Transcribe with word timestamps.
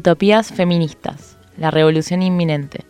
Utopías 0.00 0.50
Feministas, 0.50 1.36
la 1.58 1.70
revolución 1.70 2.22
inminente. 2.22 2.86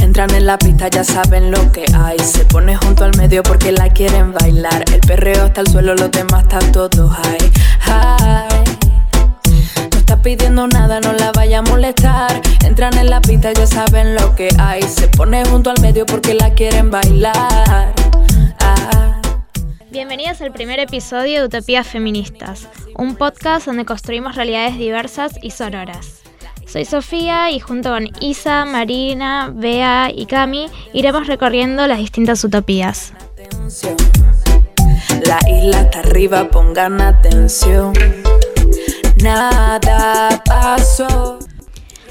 Entran 0.00 0.30
en 0.30 0.46
la 0.46 0.58
pista, 0.58 0.88
ya 0.88 1.04
saben 1.04 1.50
lo 1.50 1.70
que 1.70 1.84
hay. 1.94 2.18
Se 2.18 2.46
pone 2.46 2.74
junto 2.78 3.04
al 3.04 3.14
medio 3.18 3.42
porque 3.42 3.70
la 3.70 3.90
quieren 3.90 4.32
bailar. 4.32 4.84
El 4.90 5.00
perreo 5.00 5.44
hasta 5.44 5.60
el 5.60 5.66
suelo, 5.66 5.94
los 5.96 6.10
demás 6.10 6.44
están 6.44 6.72
todos 6.72 7.10
high. 7.10 7.52
high. 7.80 8.57
Está 10.18 10.30
pidiendo 10.30 10.66
nada, 10.66 10.98
no 10.98 11.12
la 11.12 11.30
vaya 11.30 11.60
a 11.60 11.62
molestar. 11.62 12.42
Entran 12.64 12.98
en 12.98 13.08
la 13.08 13.20
pista, 13.20 13.52
ya 13.52 13.68
saben 13.68 14.16
lo 14.16 14.34
que 14.34 14.48
hay. 14.58 14.82
Se 14.82 15.06
pone 15.06 15.44
junto 15.44 15.70
al 15.70 15.80
medio 15.80 16.06
porque 16.06 16.34
la 16.34 16.52
quieren 16.54 16.90
bailar. 16.90 17.94
Ah. 18.58 19.20
Bienvenidos 19.92 20.40
al 20.40 20.50
primer 20.50 20.80
episodio 20.80 21.38
de 21.38 21.46
Utopías 21.46 21.86
Feministas, 21.86 22.68
un 22.96 23.14
podcast 23.14 23.66
donde 23.66 23.84
construimos 23.84 24.34
realidades 24.34 24.76
diversas 24.76 25.34
y 25.40 25.52
sonoras. 25.52 26.22
Soy 26.66 26.84
Sofía 26.84 27.52
y 27.52 27.60
junto 27.60 27.90
con 27.90 28.08
Isa, 28.18 28.64
Marina, 28.64 29.52
Bea 29.54 30.10
y 30.12 30.26
Cami 30.26 30.68
iremos 30.92 31.28
recorriendo 31.28 31.86
las 31.86 31.98
distintas 31.98 32.42
utopías. 32.42 33.12
La 35.24 35.38
isla 35.48 35.82
está 35.82 36.00
arriba, 36.00 36.48
pongan 36.50 37.00
atención. 37.00 37.92
Nada 39.22 40.42
pasó. 40.44 41.38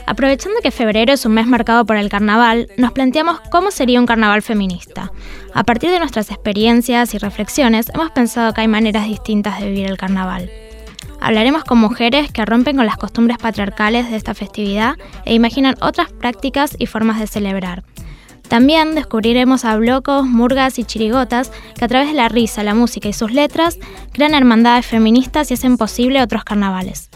Aprovechando 0.06 0.60
que 0.62 0.72
febrero 0.72 1.14
es 1.14 1.26
un 1.26 1.34
mes 1.34 1.48
marcado 1.48 1.86
por 1.86 1.98
el 1.98 2.10
carnaval, 2.10 2.70
nos 2.78 2.92
planteamos 2.92 3.40
cómo 3.52 3.72
sería 3.72 4.00
un 4.00 4.06
carnaval 4.06 4.42
feminista. 4.42 5.12
A 5.54 5.64
partir 5.64 5.92
de 5.92 6.00
nuestras 6.00 6.32
experiencias 6.32 7.14
y 7.14 7.18
reflexiones, 7.18 7.90
hemos 7.94 8.12
pensado 8.12 8.54
que 8.54 8.62
hay 8.62 8.68
maneras 8.68 9.06
distintas 9.06 9.60
de 9.60 9.68
vivir 9.68 9.88
el 9.88 9.98
carnaval. 9.98 10.50
Hablaremos 11.20 11.64
con 11.64 11.80
mujeres 11.80 12.32
que 12.32 12.46
rompen 12.46 12.78
con 12.78 12.86
las 12.86 12.98
costumbres 12.98 13.38
patriarcales 13.38 14.10
de 14.10 14.18
esta 14.18 14.34
festividad 14.34 14.96
e 15.26 15.34
imaginan 15.34 15.76
otras 15.82 16.12
prácticas 16.12 16.76
y 16.78 16.86
formas 16.86 17.20
de 17.20 17.28
celebrar. 17.28 17.84
También 18.48 18.96
descubriremos 18.96 19.66
a 19.66 19.76
blocos, 19.76 20.26
murgas 20.26 20.80
y 20.80 20.86
chirigotas 20.86 21.52
que 21.78 21.86
a 21.86 21.88
través 21.88 22.08
de 22.08 22.16
la 22.16 22.30
risa, 22.30 22.64
la 22.64 22.74
música 22.74 23.10
y 23.10 23.14
sus 23.14 23.32
letras 23.32 23.78
crean 24.14 24.34
hermandades 24.34 24.86
feministas 24.86 25.52
y 25.52 25.56
hacen 25.56 25.78
posible 25.78 26.22
otros 26.22 26.44
carnavales. 26.44 27.10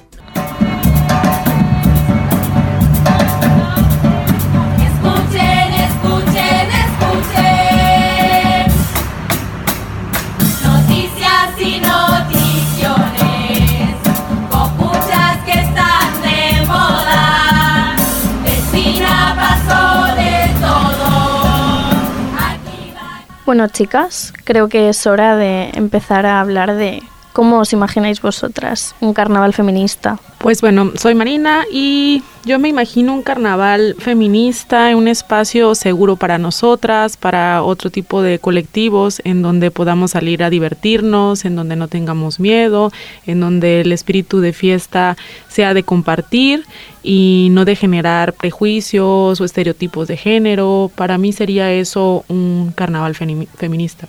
Bueno, 23.61 23.73
chicas, 23.73 24.33
creo 24.43 24.69
que 24.69 24.89
es 24.89 25.05
hora 25.05 25.35
de 25.35 25.69
empezar 25.75 26.25
a 26.25 26.39
hablar 26.39 26.73
de 26.73 27.03
cómo 27.33 27.59
os 27.59 27.73
imagináis 27.73 28.21
vosotras 28.21 28.95
un 28.99 29.13
carnaval 29.13 29.53
feminista. 29.53 30.19
Pues 30.37 30.61
bueno, 30.61 30.91
soy 30.95 31.13
Marina 31.13 31.65
y 31.71 32.23
yo 32.45 32.57
me 32.57 32.69
imagino 32.69 33.13
un 33.13 33.21
carnaval 33.21 33.95
feminista, 33.99 34.95
un 34.95 35.07
espacio 35.07 35.75
seguro 35.75 36.15
para 36.15 36.39
nosotras, 36.39 37.15
para 37.15 37.61
otro 37.61 37.91
tipo 37.91 38.23
de 38.23 38.39
colectivos, 38.39 39.21
en 39.23 39.43
donde 39.43 39.69
podamos 39.69 40.11
salir 40.11 40.43
a 40.43 40.49
divertirnos, 40.49 41.45
en 41.45 41.55
donde 41.55 41.75
no 41.75 41.87
tengamos 41.87 42.39
miedo, 42.39 42.91
en 43.27 43.39
donde 43.39 43.81
el 43.81 43.91
espíritu 43.91 44.39
de 44.39 44.53
fiesta 44.53 45.15
sea 45.47 45.73
de 45.75 45.83
compartir 45.83 46.65
y 47.03 47.49
no 47.51 47.63
de 47.65 47.75
generar 47.75 48.33
prejuicios 48.33 49.39
o 49.39 49.45
estereotipos 49.45 50.07
de 50.07 50.17
género. 50.17 50.89
Para 50.95 51.19
mí 51.19 51.33
sería 51.33 51.71
eso 51.71 52.25
un 52.27 52.73
carnaval 52.75 53.13
femi- 53.13 53.47
feminista. 53.55 54.07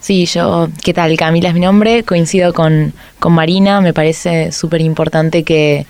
Sí, 0.00 0.24
yo, 0.26 0.68
¿qué 0.82 0.94
tal? 0.94 1.16
Camila 1.16 1.48
es 1.48 1.54
mi 1.54 1.60
nombre, 1.60 2.04
coincido 2.04 2.54
con, 2.54 2.94
con 3.18 3.32
Marina, 3.34 3.80
me 3.80 3.92
parece 3.92 4.50
súper 4.50 4.80
importante 4.80 5.44
que, 5.44 5.86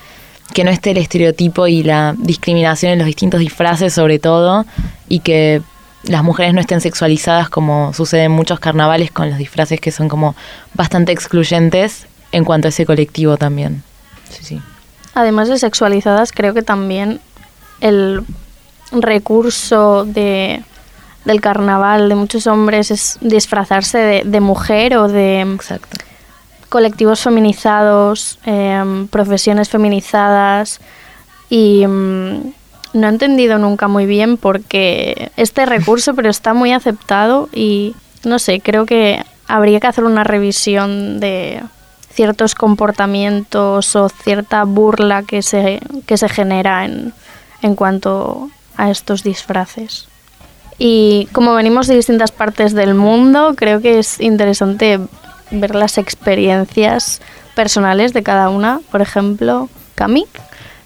que 0.53 0.65
no 0.65 0.71
esté 0.71 0.91
el 0.91 0.97
estereotipo 0.97 1.67
y 1.69 1.83
la 1.83 2.15
discriminación 2.19 2.93
en 2.93 2.99
los 2.99 3.07
distintos 3.07 3.41
disfraces 3.41 3.95
sobre 3.95 4.19
todo 4.19 4.67
y 5.09 5.21
que 5.21 5.63
las 6.03 6.25
mujeres 6.25 6.55
no 6.55 6.61
estén 6.61 6.81
sexualizadas 6.81 7.49
como 7.51 7.93
sucede 7.93 8.25
en 8.25 8.33
muchos 8.33 8.59
carnavales 8.59 9.11
con 9.11 9.29
los 9.29 9.39
disfraces 9.39 9.81
que 9.81 9.93
son 9.93 10.09
como 10.09 10.35
bastante 10.75 11.13
excluyentes 11.13 12.07
en 12.33 12.45
cuanto 12.45 12.69
a 12.69 12.71
ese 12.71 12.87
colectivo 12.87 13.37
también. 13.37 13.83
Sí, 14.31 14.45
sí. 14.45 14.63
Además 15.15 15.49
de 15.49 15.59
sexualizadas, 15.59 16.33
creo 16.33 16.55
que 16.55 16.63
también 16.63 17.21
el 17.81 18.25
recurso 18.93 20.05
de, 20.05 20.63
del 21.25 21.41
carnaval 21.41 22.09
de 22.09 22.15
muchos 22.15 22.47
hombres 22.47 22.91
es 22.91 23.19
disfrazarse 23.21 23.99
de, 23.99 24.23
de 24.25 24.41
mujer 24.41 24.97
o 24.97 25.09
de 25.09 25.41
Exacto. 25.43 25.99
colectivos 26.69 27.21
feminizados, 27.21 28.39
em, 28.45 29.07
profesiones 29.09 29.69
feminizadas 29.69 30.81
y 31.49 31.87
mm, 31.87 32.53
no 32.95 33.07
he 33.07 33.11
entendido 33.11 33.59
nunca 33.59 33.89
muy 33.89 34.07
bien 34.07 34.37
por 34.37 34.63
qué 34.63 35.31
este 35.37 35.67
recurso, 35.67 36.15
pero 36.15 36.31
está 36.31 36.55
muy 36.55 36.73
aceptado 36.73 37.49
y 37.53 37.95
no 38.25 38.39
sé, 38.39 38.61
creo 38.61 38.87
que 38.87 39.23
habría 39.47 39.81
que 39.81 39.87
hacer 39.87 40.05
una 40.05 40.25
revisión 40.25 41.21
de 41.21 41.63
ciertos 42.13 42.55
comportamientos 42.55 43.95
o 43.97 44.09
cierta 44.09 44.65
burla 44.65 45.23
que 45.23 45.43
se, 45.43 45.81
que 46.07 46.17
se 46.17 46.29
genera 46.29 46.85
en, 46.85 47.13
en 47.63 47.75
cuanto 47.75 48.51
a 48.77 48.91
estos 48.91 49.23
disfraces. 49.23 50.10
Y 50.83 51.29
como 51.33 51.55
venimos 51.55 51.89
de 51.89 51.95
distintas 51.95 52.33
partes 52.33 52.73
del 52.73 52.95
mundo, 52.95 53.53
creo 53.55 53.83
que 53.83 53.99
es 53.99 54.19
interesante 54.19 54.99
ver 55.51 55.75
las 55.75 55.99
experiencias 55.99 57.21
personales 57.55 58.15
de 58.15 58.23
cada 58.23 58.49
una. 58.49 58.81
Por 58.91 59.03
ejemplo, 59.03 59.69
Cami. 59.95 60.25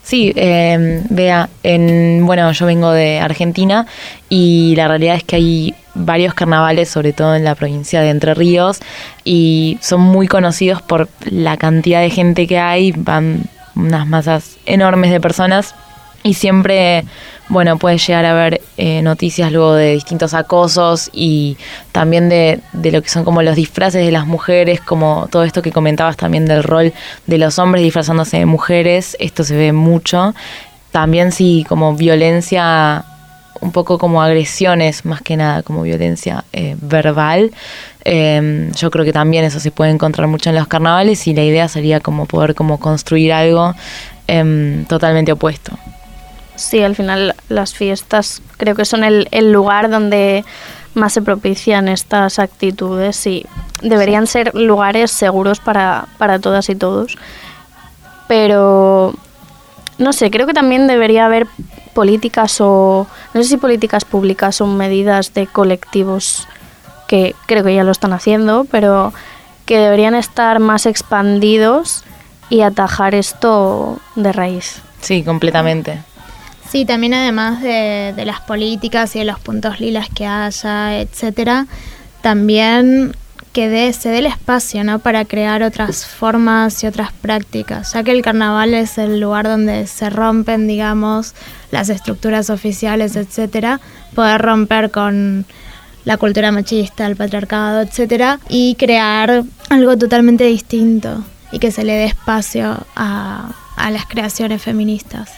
Sí, 0.03 0.33
eh, 0.35 1.01
vea, 1.11 1.49
en, 1.63 2.27
bueno, 2.27 2.51
yo 2.51 2.67
vengo 2.67 2.91
de 2.91 3.21
Argentina 3.21 3.87
y 4.29 4.75
la 4.77 4.89
realidad 4.89 5.15
es 5.15 5.23
que 5.23 5.37
hay 5.37 5.75
varios 5.95 6.35
carnavales, 6.35 6.89
sobre 6.89 7.13
todo 7.13 7.37
en 7.37 7.45
la 7.45 7.55
provincia 7.55 8.01
de 8.01 8.11
Entre 8.11 8.35
Ríos, 8.35 8.81
y 9.23 9.79
son 9.81 10.01
muy 10.01 10.27
conocidos 10.27 10.83
por 10.83 11.09
la 11.25 11.57
cantidad 11.57 12.01
de 12.01 12.11
gente 12.11 12.49
que 12.49 12.59
hay, 12.59 12.91
van 12.91 13.45
unas 13.77 14.09
masas 14.09 14.57
enormes 14.67 15.13
de 15.13 15.21
personas 15.21 15.77
y 16.25 16.35
siempre, 16.35 17.05
bueno, 17.51 17.79
puedes 17.79 18.05
llegar 18.05 18.25
a 18.25 18.33
ver 18.33 18.63
eh, 18.79 19.03
noticias 19.03 19.53
luego 19.53 19.75
de 19.75 19.93
distintos 19.93 20.33
acosos 20.33 21.11
y 21.13 21.59
también 21.93 22.31
de, 22.31 22.61
de 22.73 22.91
lo 22.91 23.03
que 23.03 23.11
son 23.11 23.25
como 23.25 23.43
los 23.43 23.55
disfraces 23.55 24.05
de 24.05 24.11
las 24.11 24.27
mujeres, 24.27 24.81
como 24.81 25.29
todo 25.31 25.45
esto 25.45 25.61
que 25.61 25.71
comentabas 25.71 26.17
también 26.17 26.47
del 26.47 26.63
rol 26.63 26.95
de 27.27 27.39
los 27.39 27.59
hombres 27.59 27.85
disfrazándose 27.85 28.39
de 28.39 28.47
mujeres, 28.47 29.19
esto 29.21 29.45
se 29.45 29.55
ve 29.55 29.73
mucho. 29.73 30.35
También 30.93 31.31
sí, 31.31 31.67
como 31.69 31.95
violencia, 31.95 33.05
un 33.61 33.73
poco 33.73 33.99
como 33.99 34.23
agresiones, 34.23 35.05
más 35.05 35.21
que 35.21 35.37
nada 35.37 35.63
como 35.63 35.83
violencia 35.83 36.45
eh, 36.55 36.77
verbal. 36.81 37.51
Eh, 38.07 38.71
yo 38.75 38.91
creo 38.91 39.05
que 39.05 39.13
también 39.13 39.45
eso 39.45 39.61
se 39.61 39.71
puede 39.71 39.91
encontrar 39.91 40.27
mucho 40.27 40.49
en 40.49 40.57
los 40.57 40.69
carnavales 40.69 41.27
y 41.27 41.35
la 41.35 41.43
idea 41.43 41.69
sería 41.69 42.01
como 42.01 42.25
poder 42.25 42.55
como 42.55 42.81
construir 42.81 43.33
algo 43.35 43.75
em, 44.27 44.87
totalmente 44.87 45.31
opuesto. 45.33 45.73
Sí, 46.57 46.83
al 46.83 46.95
final 46.95 47.35
las 47.49 47.75
fiestas 47.75 48.43
creo 48.57 48.75
que 48.75 48.85
son 48.85 49.05
el, 49.05 49.29
el 49.31 49.53
lugar 49.53 49.91
donde 49.91 50.45
más 50.95 51.13
se 51.13 51.23
propician 51.23 51.89
estas 51.89 52.39
actitudes 52.39 53.27
y 53.27 53.47
deberían 53.83 54.27
ser 54.27 54.55
lugares 54.55 55.11
seguros 55.11 55.61
para, 55.61 56.07
para 56.19 56.39
todas 56.39 56.69
y 56.71 56.75
todos. 56.75 57.19
Pero, 58.29 59.13
no 59.99 60.13
sé, 60.13 60.31
creo 60.31 60.47
que 60.47 60.55
también 60.55 60.87
debería 60.87 61.27
haber 61.27 61.47
políticas 61.93 62.61
o, 62.61 63.07
no 63.35 63.43
sé 63.43 63.49
si 63.49 63.57
políticas 63.57 64.05
públicas 64.05 64.61
o 64.61 64.67
medidas 64.67 65.35
de 65.35 65.47
colectivos 65.47 66.49
que 67.07 67.35
creo 67.47 67.63
que 67.63 67.75
ya 67.75 67.85
lo 67.85 67.93
están 67.93 68.13
haciendo, 68.13 68.67
pero 68.71 69.13
que 69.67 69.79
deberían 69.79 70.15
estar 70.15 70.59
más 70.59 70.87
expandidos 70.87 72.05
y 72.51 72.63
atajar 72.63 73.15
esto 73.15 73.99
de 74.15 74.33
raíz. 74.33 74.83
Sí, 75.01 75.23
completamente. 75.23 76.03
Sí, 76.75 76.85
también 76.85 77.15
además 77.15 77.63
de, 77.63 78.13
las 78.27 78.41
políticas 78.41 79.15
y 79.15 79.21
de 79.21 79.25
los 79.25 79.39
puntos 79.39 79.79
lilas 79.79 80.09
que 80.13 80.27
haya, 80.27 80.99
etcétera, 80.99 81.69
también 82.21 83.15
que 83.53 83.93
se 83.93 84.09
dé 84.09 84.19
el 84.19 84.27
espacio 84.27 84.83
¿no? 84.83 84.99
para 84.99 85.25
crear 85.25 85.63
otras 85.63 86.05
formas 86.05 86.83
y 86.83 86.89
otras 86.89 87.13
prácticas, 87.13 87.93
ya 87.93 88.03
que 88.03 88.11
el 88.11 88.23
carnaval 88.23 88.75
es 88.75 88.99
el 88.99 89.21
lugar 89.21 89.45
donde 89.45 89.87
se 89.87 90.11
rompen, 90.11 90.67
digamos, 90.67 91.37
las 91.71 91.91
estructuras 91.91 92.51
oficiales, 92.51 93.15
etcétera, 93.15 93.81
poder 94.17 94.43
romper 94.43 94.91
con 94.91 95.47
la 96.05 96.17
cultura 96.17 96.51
machista, 96.51 97.07
el 97.07 97.15
patriarcado, 97.15 97.83
etcétera, 97.83 98.41
y 98.49 98.75
crear 98.75 99.45
algo 99.71 99.97
totalmente 99.97 100.43
distinto 100.43 101.23
y 101.53 101.61
que 101.61 101.71
se 101.71 101.85
le 101.85 101.93
dé 101.93 102.07
espacio 102.07 102.85
a 102.97 103.55
las 103.93 104.07
creaciones 104.07 104.61
feministas. 104.61 105.31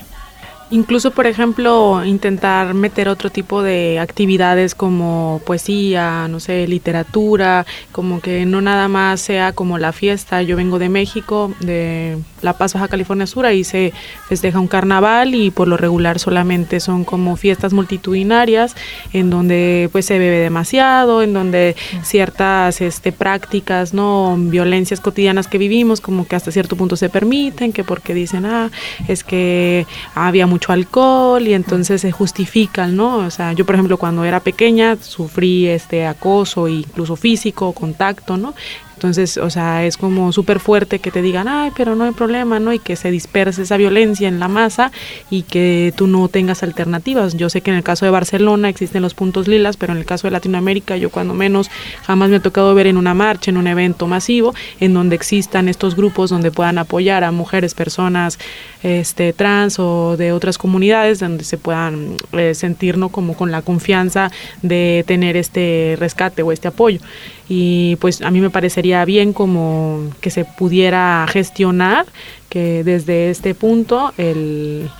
Incluso, 0.70 1.12
por 1.12 1.28
ejemplo, 1.28 2.04
intentar 2.04 2.74
meter 2.74 3.08
otro 3.08 3.30
tipo 3.30 3.62
de 3.62 4.00
actividades 4.00 4.74
como 4.74 5.40
poesía, 5.46 6.26
no 6.28 6.40
sé, 6.40 6.66
literatura, 6.66 7.64
como 7.92 8.20
que 8.20 8.44
no 8.46 8.60
nada 8.60 8.88
más 8.88 9.20
sea 9.20 9.52
como 9.52 9.78
la 9.78 9.92
fiesta. 9.92 10.42
Yo 10.42 10.56
vengo 10.56 10.80
de 10.80 10.88
México, 10.88 11.52
de 11.60 12.18
La 12.42 12.54
Paz, 12.54 12.74
Baja 12.74 12.88
California 12.88 13.28
Sur, 13.28 13.46
ahí 13.46 13.62
se 13.62 13.92
festeja 14.28 14.58
un 14.58 14.66
carnaval 14.66 15.36
y 15.36 15.52
por 15.52 15.68
lo 15.68 15.76
regular 15.76 16.18
solamente 16.18 16.80
son 16.80 17.04
como 17.04 17.36
fiestas 17.36 17.72
multitudinarias 17.72 18.74
en 19.12 19.30
donde 19.30 19.88
pues 19.92 20.06
se 20.06 20.18
bebe 20.18 20.38
demasiado, 20.38 21.22
en 21.22 21.32
donde 21.32 21.76
ciertas 22.02 22.80
este, 22.80 23.12
prácticas, 23.12 23.94
no 23.94 24.34
violencias 24.36 25.00
cotidianas 25.00 25.46
que 25.46 25.58
vivimos, 25.58 26.00
como 26.00 26.26
que 26.26 26.34
hasta 26.34 26.50
cierto 26.50 26.74
punto 26.74 26.96
se 26.96 27.08
permiten, 27.08 27.72
que 27.72 27.84
porque 27.84 28.14
dicen, 28.14 28.46
ah, 28.46 28.72
es 29.06 29.22
que 29.22 29.86
había 30.16 30.48
mucho 30.56 30.72
alcohol 30.72 31.46
y 31.46 31.52
entonces 31.52 32.00
se 32.00 32.10
justifican, 32.12 32.96
¿no? 32.96 33.18
O 33.18 33.30
sea, 33.30 33.52
yo 33.52 33.66
por 33.66 33.74
ejemplo 33.74 33.98
cuando 33.98 34.24
era 34.24 34.40
pequeña 34.40 34.96
sufrí 34.96 35.66
este 35.68 36.06
acoso 36.06 36.66
incluso 36.66 37.14
físico, 37.14 37.74
contacto, 37.74 38.38
¿no? 38.38 38.54
Entonces, 38.96 39.36
o 39.36 39.50
sea, 39.50 39.84
es 39.84 39.98
como 39.98 40.32
súper 40.32 40.58
fuerte 40.58 41.00
que 41.00 41.10
te 41.10 41.20
digan, 41.20 41.48
ay, 41.48 41.70
pero 41.76 41.94
no 41.94 42.04
hay 42.04 42.12
problema, 42.12 42.58
¿no? 42.58 42.72
Y 42.72 42.78
que 42.78 42.96
se 42.96 43.10
disperse 43.10 43.62
esa 43.62 43.76
violencia 43.76 44.26
en 44.26 44.40
la 44.40 44.48
masa 44.48 44.90
y 45.28 45.42
que 45.42 45.92
tú 45.94 46.06
no 46.06 46.28
tengas 46.28 46.62
alternativas. 46.62 47.36
Yo 47.36 47.50
sé 47.50 47.60
que 47.60 47.70
en 47.70 47.76
el 47.76 47.82
caso 47.82 48.06
de 48.06 48.10
Barcelona 48.10 48.70
existen 48.70 49.02
los 49.02 49.12
puntos 49.12 49.48
lilas, 49.48 49.76
pero 49.76 49.92
en 49.92 49.98
el 49.98 50.06
caso 50.06 50.26
de 50.26 50.30
Latinoamérica 50.30 50.96
yo 50.96 51.10
cuando 51.10 51.34
menos 51.34 51.70
jamás 52.06 52.30
me 52.30 52.36
ha 52.36 52.40
tocado 52.40 52.74
ver 52.74 52.86
en 52.86 52.96
una 52.96 53.12
marcha, 53.12 53.50
en 53.50 53.58
un 53.58 53.66
evento 53.66 54.06
masivo, 54.06 54.54
en 54.80 54.94
donde 54.94 55.14
existan 55.14 55.68
estos 55.68 55.94
grupos 55.94 56.30
donde 56.30 56.50
puedan 56.50 56.78
apoyar 56.78 57.22
a 57.22 57.32
mujeres, 57.32 57.74
personas 57.74 58.38
este, 58.82 59.34
trans 59.34 59.78
o 59.78 60.16
de 60.16 60.32
otras 60.32 60.56
comunidades, 60.56 61.20
donde 61.20 61.44
se 61.44 61.58
puedan 61.58 62.16
eh, 62.32 62.54
sentir, 62.54 62.96
¿no? 62.96 63.10
Como 63.10 63.36
con 63.36 63.50
la 63.50 63.60
confianza 63.60 64.30
de 64.62 65.04
tener 65.06 65.36
este 65.36 65.96
rescate 65.98 66.42
o 66.42 66.50
este 66.50 66.68
apoyo 66.68 67.00
y 67.48 67.96
pues 67.96 68.22
a 68.22 68.30
mí 68.30 68.40
me 68.40 68.50
parecería 68.50 69.04
bien 69.04 69.32
como 69.32 70.10
que 70.20 70.30
se 70.30 70.44
pudiera 70.44 71.26
gestionar 71.28 72.06
que 72.48 72.82
desde 72.84 73.30
este 73.30 73.54
punto 73.54 74.12
el, 74.16 74.90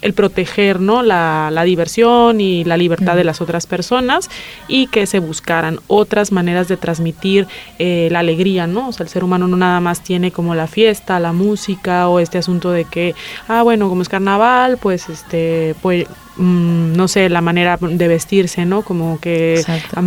el 0.00 0.12
proteger 0.12 0.80
¿no? 0.80 1.02
la, 1.02 1.50
la 1.52 1.64
diversión 1.64 2.40
y 2.40 2.64
la 2.64 2.76
libertad 2.76 3.16
de 3.16 3.24
las 3.24 3.40
otras 3.40 3.66
personas 3.66 4.30
y 4.68 4.86
que 4.86 5.06
se 5.06 5.18
buscaran 5.18 5.80
otras 5.88 6.32
maneras 6.32 6.68
de 6.68 6.76
transmitir 6.76 7.46
eh, 7.78 8.08
la 8.10 8.20
alegría, 8.20 8.66
¿no? 8.66 8.88
O 8.88 8.92
sea, 8.92 9.04
el 9.04 9.10
ser 9.10 9.24
humano 9.24 9.48
no 9.48 9.56
nada 9.56 9.80
más 9.80 10.02
tiene 10.02 10.30
como 10.30 10.54
la 10.54 10.66
fiesta, 10.66 11.18
la 11.18 11.32
música 11.32 12.08
o 12.08 12.20
este 12.20 12.38
asunto 12.38 12.70
de 12.70 12.84
que, 12.84 13.14
ah, 13.48 13.62
bueno, 13.62 13.88
como 13.88 14.02
es 14.02 14.08
carnaval, 14.08 14.78
pues 14.78 15.08
este, 15.08 15.74
pues 15.82 16.06
mm, 16.38 16.94
no 16.96 17.06
sé, 17.08 17.28
la 17.28 17.40
manera 17.42 17.76
de 17.80 18.08
vestirse, 18.08 18.64
¿no? 18.64 18.82
Como 18.82 19.20
que 19.20 19.62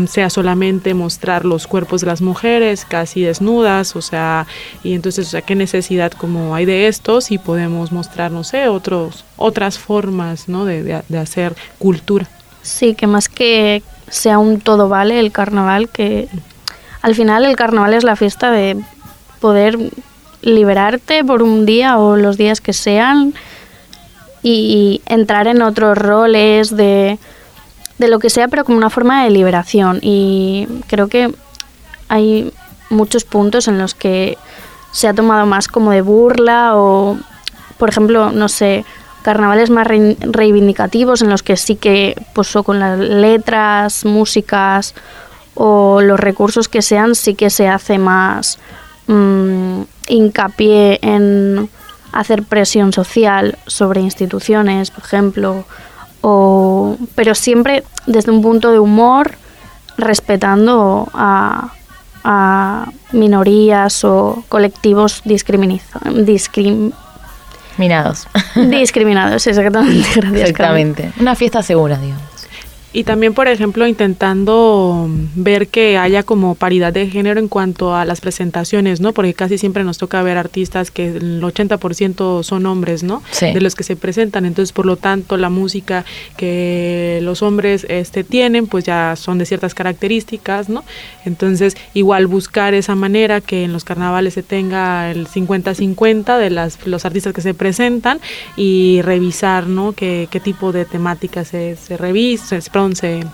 sea 0.08 0.30
solamente 0.32 0.94
mostrar 0.94 1.46
los 1.46 1.68
cuerpos 1.68 2.02
de 2.02 2.08
las 2.08 2.22
mujeres 2.22 2.86
casi 2.86 3.22
desnudas, 3.22 3.96
o 3.96 4.02
sea, 4.02 4.48
y 4.84 4.94
entonces, 4.94 5.28
o 5.28 5.30
sea, 5.30 5.42
qué 5.44 5.56
necesidad 5.56 6.12
como 6.12 6.56
hay 6.56 6.66
de 6.66 6.88
estos 6.88 7.32
y 7.32 7.38
podemos 7.38 7.92
mostrar, 7.92 8.32
no 8.32 8.44
sé, 8.44 8.68
otros, 8.68 9.26
otras 9.38 9.78
formas, 9.78 10.50
¿no? 10.50 10.66
De, 10.66 10.82
de- 10.84 11.02
de 11.08 11.18
hacer 11.20 11.56
cultura. 11.78 12.28
Sí, 12.64 12.96
que 12.96 13.08
más 13.08 13.28
que 13.30 13.84
sea 14.10 14.40
un 14.40 14.60
todo 14.60 14.90
vale 14.90 15.20
el 15.20 15.32
carnaval, 15.32 15.90
que 15.90 16.28
al 17.02 17.16
final 17.16 17.46
el 17.46 17.56
carnaval 17.56 17.94
es 17.94 18.04
la 18.04 18.16
fiesta 18.16 18.52
de 18.52 18.78
poder 19.40 19.78
liberarte 20.42 21.24
por 21.24 21.44
un 21.44 21.66
día 21.66 21.98
o 21.98 22.18
los 22.18 22.38
días 22.38 22.62
que 22.62 22.74
sean 22.74 23.34
y 24.44 25.02
entrar 25.06 25.48
en 25.48 25.62
otros 25.62 25.98
roles 25.98 26.76
de, 26.76 27.20
de 27.98 28.08
lo 28.08 28.20
que 28.20 28.30
sea, 28.30 28.48
pero 28.48 28.66
como 28.66 28.78
una 28.78 28.90
forma 28.90 29.24
de 29.24 29.30
liberación. 29.30 30.00
Y 30.02 30.68
creo 30.88 31.08
que 31.08 31.34
hay 32.08 32.52
muchos 32.90 33.24
puntos 33.24 33.68
en 33.68 33.78
los 33.78 33.94
que 33.94 34.38
se 34.92 35.08
ha 35.08 35.14
tomado 35.14 35.46
más 35.46 35.68
como 35.68 35.92
de 35.92 36.02
burla 36.02 36.72
o, 36.76 37.18
por 37.78 37.90
ejemplo, 37.90 38.32
no 38.32 38.50
sé, 38.50 38.84
carnavales 39.22 39.70
más 39.70 39.88
rei- 39.88 40.18
reivindicativos 40.20 41.22
en 41.22 41.30
los 41.30 41.44
que 41.44 41.56
sí 41.56 41.76
que, 41.76 42.16
pues 42.34 42.56
o 42.56 42.64
con 42.64 42.80
las 42.80 42.98
letras, 43.00 44.04
músicas 44.04 44.94
o 45.54 46.02
los 46.02 46.20
recursos 46.20 46.68
que 46.68 46.82
sean, 46.82 47.14
sí 47.14 47.36
que 47.36 47.50
se 47.50 47.68
hace 47.68 47.98
más 48.00 48.58
mm, 49.08 49.82
hincapié 50.08 51.00
en 51.04 51.70
hacer 52.12 52.44
presión 52.44 52.94
social 52.94 53.58
sobre 53.68 54.02
instituciones, 54.02 54.92
por 54.92 55.04
ejemplo, 55.04 55.66
o, 56.22 56.98
pero 57.16 57.34
siempre 57.36 57.84
desde 58.06 58.32
un 58.32 58.42
punto 58.42 58.72
de 58.72 58.80
humor, 58.80 59.32
respetando 59.98 61.08
a, 61.14 61.72
a 62.24 62.90
minorías 63.12 64.04
o 64.04 64.44
colectivos 64.50 65.22
discriminiza- 65.26 66.00
discrim- 66.26 66.92
Minados. 67.78 68.28
discriminados. 68.56 69.48
Exactamente, 69.48 70.10
gracias. 70.16 70.52
Carmen. 70.54 70.92
Exactamente. 70.92 71.12
Una 71.20 71.36
fiesta 71.36 71.64
segura, 71.64 71.98
digamos. 71.98 72.24
Y 72.94 73.06
también, 73.06 73.34
por 73.34 73.48
ejemplo, 73.48 73.88
intentando 73.88 75.10
ver 75.36 75.68
que 75.68 75.98
haya 75.98 76.24
como 76.24 76.56
paridad 76.56 76.92
de 76.92 77.08
género 77.08 77.40
en 77.40 77.48
cuanto 77.48 77.96
a 77.96 78.04
las 78.04 78.20
presentaciones, 78.20 79.00
¿no? 79.00 79.14
Porque 79.14 79.34
casi 79.34 79.58
siempre 79.58 79.86
nos 79.86 79.98
toca 79.98 80.22
ver 80.24 80.38
artistas 80.38 80.92
que 80.92 81.08
el 81.08 81.42
80% 81.42 82.44
son 82.44 82.66
hombres, 82.66 83.04
¿no? 83.04 83.24
Sí. 83.32 83.54
De 83.54 83.62
los 83.62 83.76
que 83.76 83.84
se 83.84 83.96
presentan. 83.96 84.46
Entonces, 84.46 84.74
por 84.74 84.86
lo 84.86 84.98
tanto, 84.98 85.38
la 85.38 85.50
música 85.50 86.04
que 86.36 87.20
los 87.22 87.42
hombres 87.42 87.86
este, 87.88 88.26
tienen, 88.26 88.68
pues 88.68 88.84
ya 88.84 89.16
son 89.16 89.38
de 89.38 89.46
ciertas 89.46 89.74
características, 89.74 90.68
¿no? 90.68 90.84
Entonces, 91.24 91.78
igual 91.94 92.28
buscar 92.28 92.74
esa 92.74 92.96
manera 92.96 93.40
que 93.40 93.64
en 93.64 93.72
los 93.72 93.86
carnavales 93.86 94.34
se 94.34 94.44
tenga 94.44 95.12
el 95.12 95.28
50-50 95.28 96.38
de 96.38 96.50
las, 96.50 96.86
los 96.86 97.06
artistas 97.06 97.34
que 97.34 97.42
se 97.42 97.54
presentan 97.54 98.20
y 98.58 99.02
revisar, 99.02 99.68
¿no? 99.68 99.94
Qué, 99.94 100.28
qué 100.30 100.42
tipo 100.42 100.74
de 100.74 100.84
temáticas 100.84 101.48
se, 101.48 101.78
se 101.78 101.96
revisa, 101.96 102.60
se, 102.60 102.70
se 102.96 103.26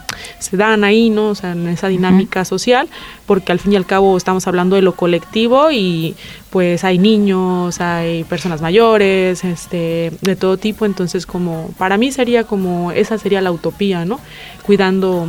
dan 0.51 0.83
ahí, 0.83 1.09
¿no? 1.09 1.29
O 1.29 1.35
sea, 1.35 1.51
en 1.51 1.67
esa 1.67 1.87
dinámica 1.87 2.45
social, 2.45 2.87
porque 3.25 3.51
al 3.51 3.59
fin 3.59 3.73
y 3.73 3.75
al 3.75 3.85
cabo 3.85 4.15
estamos 4.17 4.47
hablando 4.47 4.75
de 4.75 4.81
lo 4.81 4.93
colectivo 4.95 5.71
y 5.71 6.15
pues 6.49 6.83
hay 6.83 6.97
niños, 6.97 7.79
hay 7.81 8.23
personas 8.23 8.61
mayores, 8.61 9.43
este, 9.43 10.11
de 10.21 10.35
todo 10.35 10.57
tipo, 10.57 10.85
entonces 10.85 11.25
como 11.25 11.71
para 11.77 11.97
mí 11.97 12.11
sería 12.11 12.43
como 12.43 12.91
esa 12.91 13.17
sería 13.17 13.41
la 13.41 13.51
utopía, 13.51 14.05
¿no? 14.05 14.19
Cuidando 14.63 15.27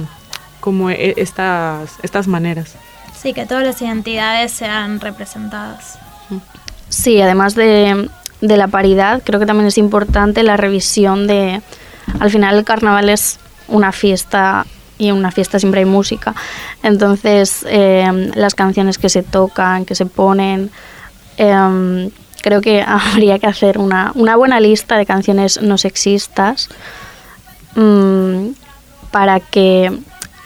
como 0.60 0.90
e- 0.90 1.14
estas 1.16 1.90
estas 2.02 2.26
maneras. 2.26 2.75
Sí, 3.20 3.32
que 3.32 3.46
todas 3.46 3.64
las 3.64 3.82
identidades 3.82 4.52
sean 4.52 5.00
representadas. 5.00 5.98
Sí, 6.88 7.20
además 7.20 7.54
de, 7.54 8.08
de 8.40 8.56
la 8.56 8.68
paridad, 8.68 9.22
creo 9.25 9.40
que 9.40 9.46
también 9.46 9.66
es 9.66 9.76
importante 9.78 10.42
la 10.42 10.56
revisión 10.56 11.26
de... 11.26 11.60
Al 12.20 12.30
final 12.30 12.56
el 12.56 12.64
carnaval 12.64 13.08
es 13.10 13.38
una 13.68 13.92
fiesta 13.92 14.66
y 14.98 15.08
en 15.08 15.14
una 15.14 15.30
fiesta 15.30 15.58
siempre 15.58 15.80
hay 15.80 15.87
música. 15.87 16.34
Entonces, 16.82 17.64
eh, 17.68 18.30
las 18.34 18.54
canciones 18.54 18.98
que 18.98 19.08
se 19.08 19.22
tocan, 19.22 19.84
que 19.84 19.94
se 19.94 20.06
ponen, 20.06 20.70
em, 21.37 22.10
creo 22.42 22.60
que 22.60 22.82
habría 22.87 23.38
que 23.38 23.46
hacer 23.46 23.78
una, 23.78 24.12
una 24.14 24.37
buena 24.37 24.60
lista 24.60 24.96
de 24.96 25.06
canciones 25.06 25.62
no 25.62 25.78
sexistas 25.78 26.68
mm, 27.76 28.48
para 29.10 29.40
que 29.40 29.96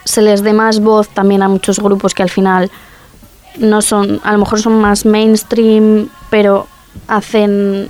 se 0.04 0.22
les 0.22 0.42
dé 0.42 0.52
más 0.52 0.80
voz 0.80 1.08
también 1.08 1.42
a 1.42 1.48
muchos 1.48 1.78
grupos 1.78 2.14
que 2.14 2.22
al 2.22 2.30
final 2.30 2.70
no 3.58 3.82
son, 3.82 4.20
a 4.24 4.32
lo 4.32 4.38
mejor 4.38 4.60
son 4.60 4.80
más 4.80 5.04
mainstream, 5.04 6.08
pero 6.30 6.66
hacen 7.08 7.88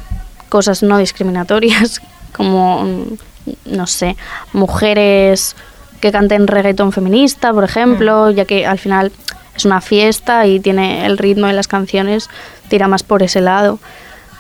cosas 0.49 0.83
no 0.83 0.99
discriminatorias, 0.99 2.01
como, 2.37 2.85
mm, 2.85 3.19
no 3.65 3.87
sé, 3.87 4.17
mujeres 4.53 5.57
que 6.01 6.13
canten 6.13 6.47
reggaetón 6.47 6.93
feminista, 6.93 7.53
por 7.53 7.65
ejemplo, 7.65 8.31
ya 8.31 8.45
que 8.45 8.67
al 8.67 8.79
final 8.79 9.13
es 9.55 9.65
una 9.65 9.81
fiesta 9.81 10.47
y 10.47 10.61
tiene 10.61 11.07
el 11.07 11.19
ritmo 11.19 11.47
de 11.47 11.53
las 11.53 11.69
canciones, 11.69 12.29
tira 12.69 12.89
más 12.89 13.03
por 13.03 13.23
ese 13.23 13.41
lado. 13.41 13.79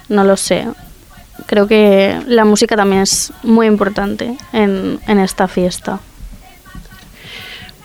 No 0.08 0.24
lo 0.24 0.36
sé. 0.36 0.66
Creo 1.46 1.66
que 1.66 2.20
la 2.26 2.44
música 2.44 2.76
también 2.76 3.02
es 3.02 3.32
muy 3.42 3.66
importante 3.66 4.36
en, 4.52 5.00
en 5.06 5.18
esta 5.18 5.48
fiesta. 5.48 6.00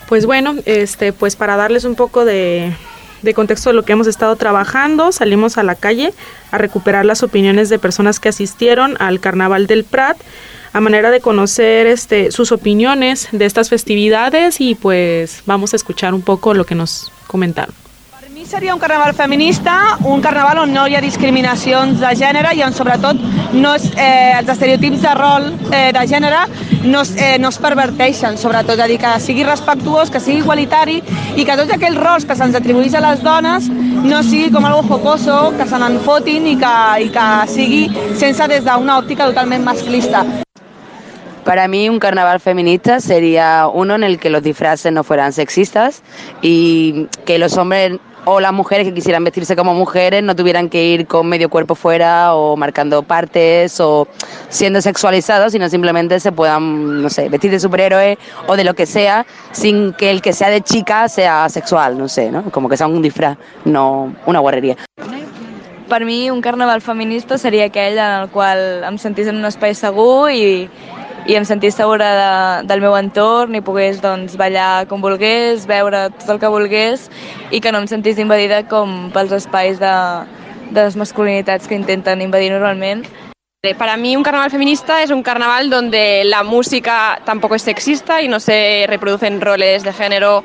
Pues 0.08 0.26
bueno, 0.26 0.56
este, 0.66 1.14
pues 1.14 1.36
para 1.36 1.58
darles 1.58 1.84
un 1.84 1.96
poco 1.96 2.24
de, 2.24 2.74
de 3.22 3.34
contexto 3.34 3.70
de 3.70 3.76
lo 3.76 3.84
que 3.84 3.94
hemos 3.94 4.08
estado 4.08 4.36
trabajando, 4.36 5.12
salimos 5.12 5.58
a 5.58 5.64
la 5.64 5.76
calle 5.76 6.14
a 6.52 6.58
recuperar 6.58 7.06
las 7.06 7.24
opiniones 7.24 7.70
de 7.70 7.80
personas 7.80 8.20
que 8.20 8.30
asistieron 8.30 8.96
al 9.00 9.20
Carnaval 9.20 9.68
del 9.68 9.84
Prat 9.84 10.18
a 10.78 10.80
manera 10.80 11.10
de 11.10 11.22
conocer 11.22 11.88
este, 11.88 12.32
sus 12.32 12.52
opiniones 12.52 13.30
de 13.32 13.46
estas 13.46 13.68
festividades 13.68 14.62
y 14.62 14.76
pues 14.76 15.42
vamos 15.48 15.74
a 15.74 15.76
escuchar 15.76 16.14
un 16.14 16.22
poco 16.22 16.54
lo 16.54 16.68
que 16.68 16.76
nos 16.76 17.12
comentaron. 17.26 17.74
Per 18.20 18.30
mi 18.30 18.46
seria 18.46 18.76
un 18.76 18.80
carnaval 18.80 19.16
feminista, 19.16 19.98
un 20.04 20.22
carnaval 20.22 20.60
on 20.60 20.74
no 20.76 20.86
hi 20.88 20.94
ha 20.94 21.02
discriminacions 21.02 21.98
de 22.00 22.14
gènere 22.14 22.54
i 22.54 22.62
on 22.62 22.78
sobretot 22.78 23.18
no 23.58 23.74
es, 23.74 23.90
eh, 23.98 24.38
els 24.38 24.54
estereotips 24.54 25.02
de 25.02 25.16
rol 25.18 25.50
eh, 25.72 25.90
de 25.98 26.08
gènere 26.14 26.46
no 26.86 27.02
es, 27.02 27.16
eh, 27.18 27.40
no 27.42 27.50
es 27.50 27.58
perverteixen, 27.58 28.38
sobretot, 28.38 28.78
és 28.78 28.86
a 28.86 28.88
dir, 28.88 29.02
que 29.02 29.18
sigui 29.20 29.50
respectuós, 29.50 30.14
que 30.14 30.22
sigui 30.22 30.44
igualitari 30.46 31.02
i 31.34 31.42
que 31.44 31.58
tots 31.58 31.74
aquells 31.74 31.98
rols 31.98 32.30
que 32.30 32.38
se'ns 32.38 32.54
atribueix 32.54 32.94
a 32.94 33.02
les 33.02 33.26
dones 33.26 33.66
no 34.06 34.22
sigui 34.22 34.54
com 34.54 34.70
algo 34.70 34.86
jocoso, 34.86 35.56
que 35.58 35.66
se 35.66 35.82
n'en 35.82 35.98
fotin 36.06 36.46
i 36.54 36.60
que, 36.62 36.76
i 37.08 37.10
que 37.10 37.30
sigui 37.50 37.88
sense 38.14 38.46
des 38.54 38.62
d'una 38.62 39.02
òptica 39.02 39.26
totalment 39.26 39.66
masclista. 39.66 40.22
Para 41.48 41.70
mí 41.70 41.90
un 41.90 42.00
carnaval 42.00 42.42
feminista 42.42 43.00
sería 43.00 43.70
uno 43.74 43.96
en 43.96 44.04
el 44.04 44.20
que 44.20 44.30
los 44.30 44.44
disfraces 44.44 44.92
no 44.92 45.06
fueran 45.06 45.32
sexistas 45.32 46.04
y 46.42 47.08
que 47.24 47.40
los 47.40 47.56
hombres 47.56 48.00
o 48.26 48.42
las 48.42 48.52
mujeres 48.52 48.86
que 48.86 48.94
quisieran 48.94 49.24
vestirse 49.24 49.56
como 49.56 49.74
mujeres 49.74 50.22
no 50.24 50.36
tuvieran 50.36 50.68
que 50.68 50.84
ir 50.84 51.08
con 51.08 51.26
medio 51.26 51.48
cuerpo 51.48 51.74
fuera 51.74 52.36
o 52.36 52.58
marcando 52.58 53.02
partes 53.02 53.80
o 53.80 54.10
siendo 54.50 54.82
sexualizados, 54.82 55.54
sino 55.54 55.70
simplemente 55.70 56.20
se 56.20 56.34
puedan, 56.34 57.02
no 57.02 57.10
sé, 57.10 57.30
vestir 57.30 57.52
de 57.52 57.62
superhéroe 57.62 58.18
o 58.48 58.58
de 58.58 58.66
lo 58.66 58.74
que 58.74 58.86
sea, 58.86 59.26
sin 59.54 59.94
que 59.94 60.12
el 60.12 60.22
que 60.22 60.34
sea 60.34 60.50
de 60.50 60.60
chica 60.60 61.08
sea 61.08 61.48
sexual, 61.48 61.98
no 61.98 62.10
sé, 62.10 62.30
¿no? 62.30 62.52
Como 62.52 62.68
que 62.68 62.76
sea 62.76 62.88
un 62.88 63.02
disfraz, 63.02 63.38
no 63.64 64.14
una 64.26 64.40
guarrería. 64.40 64.76
Per 65.88 66.04
mi, 66.04 66.30
un 66.30 66.42
carnaval 66.42 66.82
feminista 66.82 67.38
seria 67.38 67.70
aquell 67.72 67.98
en 67.98 68.24
el 68.24 68.28
qual 68.28 68.84
em 68.84 68.98
sentís 69.00 69.30
en 69.32 69.38
un 69.40 69.48
espai 69.48 69.72
segur 69.72 70.28
i, 70.36 70.68
i 71.28 71.36
em 71.36 71.44
sentís 71.44 71.76
segura 71.76 72.08
de, 72.16 72.68
del 72.70 72.80
meu 72.80 72.96
entorn 72.96 73.58
i 73.58 73.62
pogués 73.62 74.00
doncs, 74.00 74.38
ballar 74.40 74.88
com 74.88 75.04
volgués, 75.04 75.68
veure 75.68 76.08
tot 76.16 76.30
el 76.32 76.40
que 76.40 76.52
volgués 76.54 77.10
i 77.52 77.60
que 77.60 77.74
no 77.76 77.84
em 77.84 77.88
sentís 77.92 78.22
invadida 78.24 78.62
com 78.72 79.12
pels 79.12 79.36
espais 79.36 79.82
de, 79.84 79.94
de 80.72 80.86
les 80.86 80.96
masculinitats 80.96 81.68
que 81.68 81.76
intenten 81.76 82.24
invadir 82.24 82.54
normalment. 82.56 83.04
Para 83.76 83.98
mí 83.98 84.16
un 84.16 84.24
carnaval 84.24 84.52
feminista 84.52 85.04
es 85.04 85.12
un 85.12 85.24
carnaval 85.24 85.70
donde 85.70 86.24
la 86.24 86.44
música 86.44 87.20
tampoco 87.26 87.56
es 87.56 87.62
sexista 87.62 88.22
y 88.22 88.28
no 88.28 88.40
se 88.40 88.86
reproducen 88.88 89.42
roles 89.42 89.84
de 89.84 89.94
género, 89.94 90.44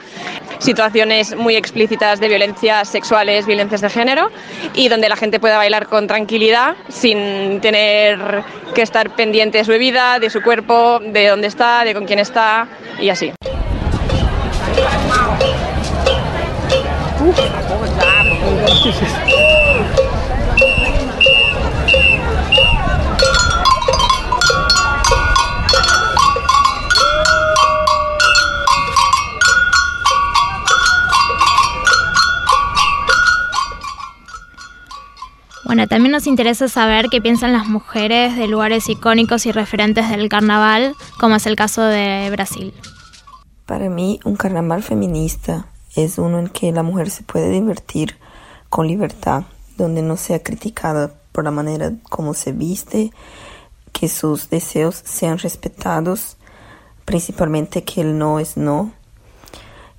situaciones 0.59 1.37
muy 1.37 1.57
explícitas 1.57 2.21
de 2.21 2.29
violencias 2.29 2.89
sexuales, 2.89 3.47
violencias 3.47 3.81
de 3.81 3.91
género 3.91 4.31
y 4.75 4.89
donde 4.89 5.09
la 5.09 5.17
gente 5.17 5.41
pueda 5.41 5.57
bailar 5.57 5.87
con 5.87 6.07
tranquilidad 6.07 6.75
sin 6.89 7.61
tener 7.61 8.43
que 8.75 8.83
estar 8.83 9.15
pendiente 9.15 9.59
de 9.59 9.65
su 9.65 9.71
bebida, 9.71 10.19
de 10.19 10.31
su 10.31 10.43
cuerpo, 10.43 10.99
de 11.01 11.29
dónde 11.29 11.49
está, 11.49 11.85
de 11.85 11.95
con 11.95 12.07
quién 12.07 12.19
está 12.19 12.69
y 13.01 13.09
así. 13.11 13.33
Bueno, 35.73 35.89
también 35.89 36.13
nos 36.13 36.27
interesa 36.27 36.69
saber 36.69 37.07
qué 37.09 37.23
piensan 37.23 37.55
las 37.55 37.67
mujeres 37.67 38.37
de 38.37 38.47
lugares 38.47 38.91
icónicos 38.91 39.47
y 39.47 39.53
referentes 39.53 40.11
del 40.11 40.29
carnaval, 40.29 40.95
como 41.19 41.37
es 41.37 41.47
el 41.47 41.57
caso 41.57 41.81
de 41.81 42.29
Brasil. 42.31 42.75
Para 43.65 43.89
mí, 43.89 44.21
un 44.27 44.37
carnaval 44.37 44.83
feminista 44.83 45.69
es 45.97 46.19
uno 46.19 46.41
en 46.41 46.49
que 46.49 46.73
la 46.73 46.83
mujer 46.83 47.09
se 47.09 47.23
puede 47.23 47.49
divertir 47.49 48.19
con 48.69 48.87
libertad, 48.87 49.45
donde 49.79 50.03
no 50.03 50.19
sea 50.19 50.43
criticada 50.43 51.15
por 51.33 51.45
la 51.45 51.51
manera 51.51 51.91
como 52.03 52.35
se 52.35 52.53
viste, 52.53 53.11
que 53.93 54.09
sus 54.09 54.51
deseos 54.51 55.01
sean 55.03 55.39
respetados, 55.39 56.37
principalmente 57.07 57.83
que 57.83 58.03
el 58.03 58.19
no 58.19 58.41
es 58.41 58.59
no, 58.59 58.93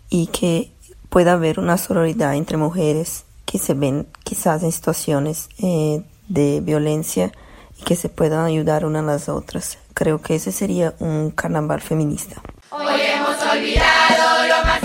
y 0.08 0.28
que 0.28 0.72
pueda 1.10 1.34
haber 1.34 1.60
una 1.60 1.80
sororidad 1.80 2.36
entre 2.36 2.58
mujeres 2.58 3.26
que 3.54 3.60
se 3.60 3.76
ven 3.76 4.08
quizás 4.24 4.64
en 4.64 4.72
situaciones 4.72 5.48
eh, 5.60 6.02
de 6.28 6.60
violencia 6.62 7.32
y 7.80 7.84
que 7.84 7.96
se 7.96 8.10
puedan 8.10 8.46
ayudar 8.46 8.84
unas 8.84 9.04
a 9.04 9.06
las 9.06 9.30
otras. 9.30 9.78
Creo 9.94 10.20
que 10.24 10.34
ese 10.34 10.52
sería 10.52 10.96
un 10.98 11.30
carnaval 11.30 11.80
feminista. 11.80 12.42
Hoy 12.72 13.00
hemos 13.00 13.38
olvidado 13.44 14.48
lo 14.48 14.66
más 14.66 14.83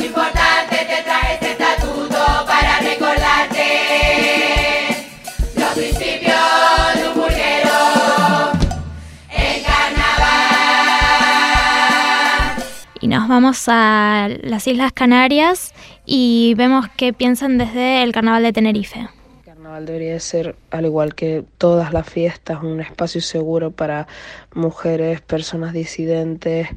vamos 13.28 13.64
a 13.68 14.28
las 14.42 14.66
Islas 14.66 14.92
Canarias 14.92 15.74
y 16.06 16.54
vemos 16.56 16.86
qué 16.96 17.12
piensan 17.12 17.58
desde 17.58 18.02
el 18.02 18.12
Carnaval 18.12 18.42
de 18.42 18.52
Tenerife. 18.52 19.00
El 19.00 19.44
carnaval 19.44 19.86
debería 19.86 20.18
ser, 20.18 20.56
al 20.70 20.86
igual 20.86 21.14
que 21.14 21.44
todas 21.58 21.92
las 21.92 22.08
fiestas, 22.08 22.62
un 22.62 22.80
espacio 22.80 23.20
seguro 23.20 23.70
para 23.70 24.08
mujeres, 24.54 25.20
personas 25.20 25.72
disidentes, 25.72 26.68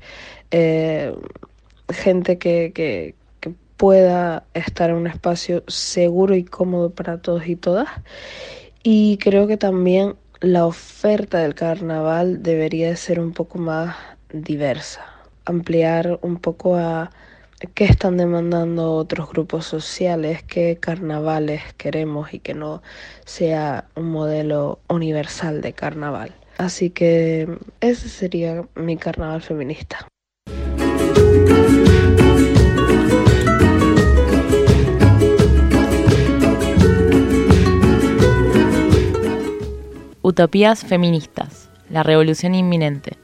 eh, 0.52 1.16
gente 1.90 2.38
que, 2.38 2.72
que, 2.74 3.16
pueda 3.78 4.44
estar 4.54 4.92
en 4.92 4.98
un 4.98 5.08
espacio 5.08 5.64
seguro 5.68 6.36
y 6.36 6.44
cómodo 6.44 6.92
para 6.92 7.20
todos 7.20 7.48
y 7.48 7.56
todas. 7.56 7.88
Y 8.84 9.18
creo 9.18 9.48
que 9.48 9.58
también 9.58 10.18
la 10.40 10.68
oferta 10.68 11.40
del 11.40 11.56
carnaval 11.56 12.44
debería 12.44 12.90
de 12.90 12.96
ser 12.96 13.20
un 13.20 13.32
poco 13.32 13.58
más 13.58 13.96
diversa, 14.32 15.11
ampliar 15.52 16.20
un 16.22 16.38
poco 16.38 16.76
a 16.76 17.12
qué 17.76 17.86
están 17.86 18.18
demandando 18.18 18.94
otros 18.94 19.30
grupos 19.30 19.66
sociales, 19.66 20.42
qué 20.44 20.78
carnavales 20.80 21.62
queremos 21.78 22.34
y 22.34 22.40
que 22.40 22.54
no 22.54 22.82
sea 23.26 23.86
un 23.96 24.12
modelo 24.12 24.80
universal 24.90 25.62
de 25.62 25.74
carnaval. 25.74 26.34
Así 26.58 26.90
que 26.90 27.48
ese 27.80 28.10
sería 28.10 28.64
mi 28.76 28.98
carnaval 28.98 29.42
feminista. 29.42 30.08
Utopías 40.24 40.86
feministas. 40.86 41.70
La 41.90 42.04
revolución 42.04 42.56
inminente. 42.56 43.21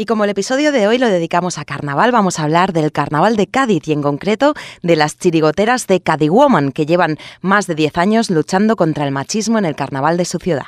Y 0.00 0.06
como 0.06 0.22
el 0.22 0.30
episodio 0.30 0.70
de 0.70 0.86
hoy 0.86 0.96
lo 0.96 1.08
dedicamos 1.08 1.58
a 1.58 1.64
carnaval, 1.64 2.12
vamos 2.12 2.38
a 2.38 2.44
hablar 2.44 2.72
del 2.72 2.92
carnaval 2.92 3.34
de 3.34 3.48
Cádiz 3.48 3.88
y 3.88 3.92
en 3.92 4.00
concreto 4.00 4.54
de 4.80 4.94
las 4.94 5.18
chirigoteras 5.18 5.88
de 5.88 6.00
Cádiz 6.00 6.30
Woman, 6.30 6.70
que 6.70 6.86
llevan 6.86 7.18
más 7.40 7.66
de 7.66 7.74
10 7.74 7.98
años 7.98 8.30
luchando 8.30 8.76
contra 8.76 9.04
el 9.04 9.10
machismo 9.10 9.58
en 9.58 9.64
el 9.64 9.74
carnaval 9.74 10.16
de 10.16 10.24
su 10.24 10.38
ciudad. 10.38 10.66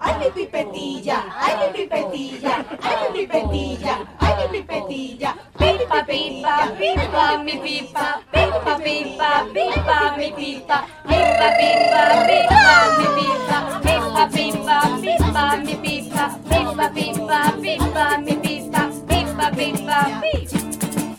Ay, 0.00 0.14
mi 0.18 0.28
pipetilla, 0.32 1.18
ay, 1.36 1.52
mi 1.60 1.66
pipetilla, 1.76 2.54
ay, 2.80 2.96
mi 3.12 3.26
pipetilla, 3.26 3.94
ay, 4.18 4.32
mi 4.50 4.60
pipetilla. 4.64 5.30
Pipa, 5.60 6.00
pipa, 6.08 6.54
pipa, 6.78 7.24
mi 7.44 7.54
pipa, 7.60 8.06
pipa, 8.32 8.74
pipa, 8.80 9.30
pipa, 9.52 9.98
mi 10.16 10.28
pipa. 10.32 10.78
Pipa, 11.04 11.48
pipa, 11.58 12.02
pipa, 12.26 12.74
mi 12.96 13.06
pipa, 13.16 13.58
pipa, 13.84 14.22
pipa, 14.32 14.76
pipa, 15.02 15.44
mi 15.64 15.74
pipa. 15.84 16.24
Pipa, 16.48 16.86
pipa, 16.96 17.40
pipa, 17.60 18.04
mi 18.24 18.34
pipa, 18.40 18.82
pipa, 19.08 19.46
pipa, 19.52 19.98
pipa. 20.22 20.60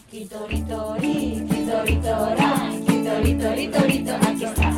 Quitoritori, 0.10 1.46
quitoritora, 1.50 2.50
quitoritoritorito, 2.86 4.14
aquí 4.26 4.46
está. 4.46 4.70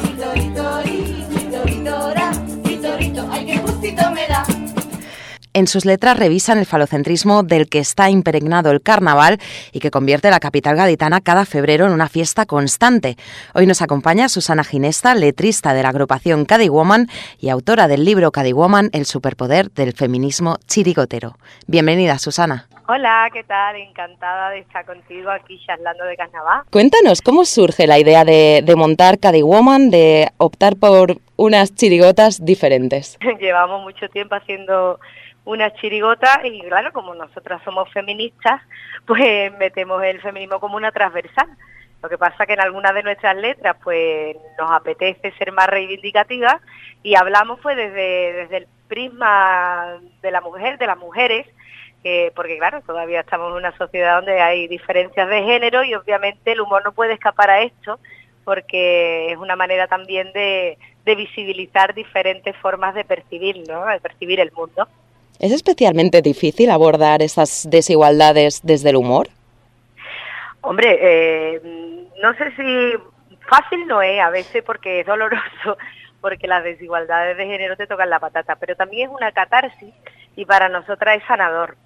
Quitoritori, 0.00 0.98
quitoritora, 1.30 2.25
ay, 3.30 3.46
qué 3.46 3.58
gustito 3.58 4.10
me 4.12 4.26
da. 4.26 4.44
En 5.52 5.66
sus 5.66 5.86
letras 5.86 6.18
revisan 6.18 6.58
el 6.58 6.66
falocentrismo 6.66 7.42
del 7.42 7.66
que 7.70 7.78
está 7.78 8.10
impregnado 8.10 8.70
el 8.70 8.82
carnaval 8.82 9.38
y 9.72 9.80
que 9.80 9.90
convierte 9.90 10.30
la 10.30 10.38
capital 10.38 10.76
gaditana 10.76 11.22
cada 11.22 11.46
febrero 11.46 11.86
en 11.86 11.92
una 11.92 12.10
fiesta 12.10 12.44
constante. 12.44 13.16
Hoy 13.54 13.66
nos 13.66 13.80
acompaña 13.80 14.28
Susana 14.28 14.64
Ginesta, 14.64 15.14
letrista 15.14 15.72
de 15.72 15.82
la 15.82 15.88
agrupación 15.88 16.44
Cadi 16.44 16.68
Woman 16.68 17.08
y 17.38 17.48
autora 17.48 17.88
del 17.88 18.04
libro 18.04 18.32
Cadi 18.32 18.52
Woman, 18.52 18.90
El 18.92 19.06
superpoder 19.06 19.70
del 19.70 19.94
feminismo 19.94 20.58
chirigotero. 20.66 21.38
Bienvenida, 21.66 22.18
Susana. 22.18 22.68
Hola, 22.88 23.28
¿qué 23.32 23.42
tal? 23.42 23.74
Encantada 23.74 24.50
de 24.50 24.60
estar 24.60 24.86
contigo 24.86 25.28
aquí 25.28 25.60
charlando 25.66 26.04
de 26.04 26.16
carnaval. 26.16 26.62
Cuéntanos, 26.70 27.20
¿cómo 27.20 27.44
surge 27.44 27.88
la 27.88 27.98
idea 27.98 28.24
de, 28.24 28.62
de 28.64 28.76
montar 28.76 29.18
Cadi 29.18 29.42
Woman, 29.42 29.90
de 29.90 30.28
optar 30.36 30.76
por 30.76 31.16
unas 31.34 31.74
chirigotas 31.74 32.44
diferentes? 32.44 33.18
Llevamos 33.40 33.82
mucho 33.82 34.08
tiempo 34.08 34.36
haciendo 34.36 35.00
unas 35.44 35.74
chirigotas 35.74 36.38
y 36.44 36.60
claro, 36.60 36.92
como 36.92 37.12
nosotras 37.12 37.60
somos 37.64 37.92
feministas, 37.92 38.62
pues 39.04 39.52
metemos 39.58 40.00
el 40.04 40.20
feminismo 40.20 40.60
como 40.60 40.76
una 40.76 40.92
transversal. 40.92 41.48
Lo 42.04 42.08
que 42.08 42.18
pasa 42.18 42.46
que 42.46 42.52
en 42.52 42.60
algunas 42.60 42.94
de 42.94 43.02
nuestras 43.02 43.36
letras 43.36 43.76
pues 43.82 44.36
nos 44.60 44.70
apetece 44.70 45.32
ser 45.32 45.50
más 45.50 45.66
reivindicativas 45.66 46.62
y 47.02 47.16
hablamos 47.16 47.58
pues 47.60 47.76
desde, 47.76 48.32
desde 48.32 48.56
el 48.58 48.68
prisma 48.86 49.98
de 50.22 50.30
la 50.30 50.40
mujer, 50.40 50.78
de 50.78 50.86
las 50.86 50.98
mujeres, 50.98 51.48
porque 52.34 52.58
claro, 52.58 52.82
todavía 52.82 53.20
estamos 53.20 53.50
en 53.50 53.56
una 53.56 53.76
sociedad 53.76 54.16
donde 54.16 54.40
hay 54.40 54.68
diferencias 54.68 55.28
de 55.28 55.42
género 55.42 55.84
y 55.84 55.94
obviamente 55.94 56.52
el 56.52 56.60
humor 56.60 56.82
no 56.84 56.92
puede 56.92 57.14
escapar 57.14 57.50
a 57.50 57.62
esto 57.62 57.98
porque 58.44 59.32
es 59.32 59.38
una 59.38 59.56
manera 59.56 59.88
también 59.88 60.32
de, 60.32 60.78
visibilizar 61.04 61.94
diferentes 61.94 62.56
formas 62.56 62.94
de 62.94 63.04
percibir, 63.04 63.62
¿no? 63.68 63.86
de 63.86 64.00
percibir 64.00 64.40
el 64.40 64.52
mundo. 64.52 64.86
¿Es 65.38 65.52
especialmente 65.52 66.22
difícil 66.22 66.70
abordar 66.70 67.22
esas 67.22 67.68
desigualdades 67.68 68.60
desde 68.62 68.90
el 68.90 68.96
humor? 68.96 69.28
Hombre, 70.62 70.98
eh, 71.00 71.60
no 72.22 72.34
sé 72.34 72.50
si 72.56 72.92
fácil 73.48 73.86
no 73.86 74.02
es 74.02 74.20
a 74.20 74.30
veces 74.30 74.62
porque 74.64 75.00
es 75.00 75.06
doloroso, 75.06 75.76
porque 76.20 76.46
las 76.46 76.64
desigualdades 76.64 77.36
de 77.36 77.46
género 77.46 77.76
te 77.76 77.86
tocan 77.86 78.10
la 78.10 78.20
patata, 78.20 78.56
pero 78.56 78.76
también 78.76 79.08
es 79.08 79.14
una 79.14 79.32
catarsis 79.32 79.92
y 80.36 80.44
para 80.44 80.68
nosotras 80.68 81.16
es 81.16 81.24
sanador. 81.26 81.76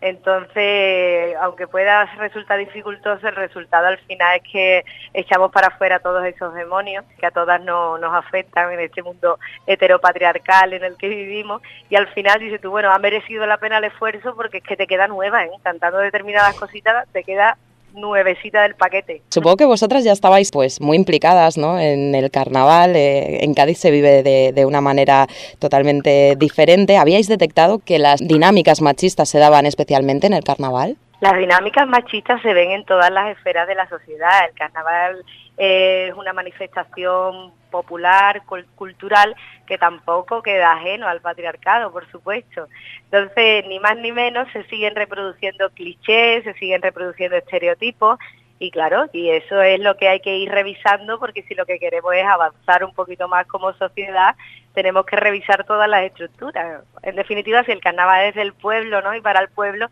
Entonces, 0.00 1.36
aunque 1.40 1.66
pueda 1.66 2.06
resultar 2.16 2.58
dificultoso, 2.58 3.28
el 3.28 3.36
resultado 3.36 3.86
al 3.86 3.98
final 3.98 4.36
es 4.36 4.50
que 4.50 4.84
echamos 5.12 5.52
para 5.52 5.68
afuera 5.68 5.98
todos 5.98 6.24
esos 6.24 6.54
demonios 6.54 7.04
que 7.18 7.26
a 7.26 7.30
todas 7.30 7.60
nos 7.62 8.14
afectan 8.14 8.72
en 8.72 8.80
este 8.80 9.02
mundo 9.02 9.38
heteropatriarcal 9.66 10.72
en 10.72 10.84
el 10.84 10.96
que 10.96 11.08
vivimos 11.08 11.60
y 11.90 11.96
al 11.96 12.08
final 12.08 12.40
dices 12.40 12.60
tú, 12.60 12.70
bueno, 12.70 12.90
ha 12.90 12.98
merecido 12.98 13.46
la 13.46 13.58
pena 13.58 13.78
el 13.78 13.84
esfuerzo 13.84 14.34
porque 14.34 14.58
es 14.58 14.64
que 14.64 14.76
te 14.76 14.86
queda 14.86 15.06
nueva, 15.06 15.44
¿eh? 15.44 15.50
cantando 15.62 15.98
determinadas 15.98 16.58
cositas, 16.58 17.06
te 17.12 17.22
queda 17.22 17.58
nuevecita 17.94 18.62
del 18.62 18.74
paquete. 18.74 19.22
Supongo 19.28 19.56
que 19.56 19.64
vosotras 19.64 20.04
ya 20.04 20.12
estabais 20.12 20.50
pues 20.50 20.80
muy 20.80 20.96
implicadas 20.96 21.58
¿no? 21.58 21.78
en 21.78 22.14
el 22.14 22.30
carnaval, 22.30 22.96
eh, 22.96 23.44
en 23.44 23.54
Cádiz 23.54 23.78
se 23.78 23.90
vive 23.90 24.22
de, 24.22 24.52
de, 24.52 24.66
una 24.66 24.80
manera 24.80 25.26
totalmente 25.58 26.36
diferente. 26.36 26.96
¿Habíais 26.96 27.28
detectado 27.28 27.78
que 27.78 27.98
las 27.98 28.20
dinámicas 28.20 28.80
machistas 28.80 29.28
se 29.28 29.38
daban 29.38 29.66
especialmente 29.66 30.26
en 30.26 30.34
el 30.34 30.44
carnaval? 30.44 30.96
Las 31.20 31.36
dinámicas 31.36 31.86
machistas 31.86 32.40
se 32.40 32.54
ven 32.54 32.70
en 32.70 32.84
todas 32.84 33.10
las 33.10 33.28
esferas 33.36 33.68
de 33.68 33.74
la 33.74 33.86
sociedad. 33.88 34.46
El 34.48 34.54
carnaval 34.54 35.22
es 35.58 36.14
una 36.14 36.32
manifestación 36.32 37.52
popular, 37.70 38.42
cultural, 38.74 39.36
que 39.66 39.76
tampoco 39.76 40.42
queda 40.42 40.72
ajeno 40.72 41.06
al 41.06 41.20
patriarcado, 41.20 41.92
por 41.92 42.10
supuesto. 42.10 42.68
Entonces, 43.04 43.66
ni 43.66 43.78
más 43.78 43.96
ni 43.98 44.12
menos, 44.12 44.48
se 44.52 44.64
siguen 44.64 44.96
reproduciendo 44.96 45.68
clichés, 45.70 46.42
se 46.44 46.54
siguen 46.54 46.80
reproduciendo 46.80 47.36
estereotipos, 47.36 48.18
y 48.58 48.70
claro, 48.70 49.06
y 49.12 49.30
eso 49.30 49.60
es 49.62 49.80
lo 49.80 49.96
que 49.96 50.08
hay 50.08 50.20
que 50.20 50.36
ir 50.36 50.50
revisando, 50.50 51.18
porque 51.18 51.42
si 51.44 51.54
lo 51.54 51.64
que 51.64 51.78
queremos 51.78 52.14
es 52.14 52.26
avanzar 52.26 52.84
un 52.84 52.94
poquito 52.94 53.26
más 53.28 53.46
como 53.46 53.72
sociedad, 53.74 54.36
tenemos 54.74 55.06
que 55.06 55.16
revisar 55.16 55.64
todas 55.64 55.88
las 55.88 56.02
estructuras. 56.02 56.82
En 57.02 57.16
definitiva, 57.16 57.64
si 57.64 57.72
el 57.72 57.80
carnaval 57.80 58.24
es 58.24 58.34
del 58.34 58.52
pueblo, 58.52 59.00
¿no? 59.00 59.14
Y 59.14 59.20
para 59.20 59.40
el 59.40 59.48
pueblo, 59.48 59.88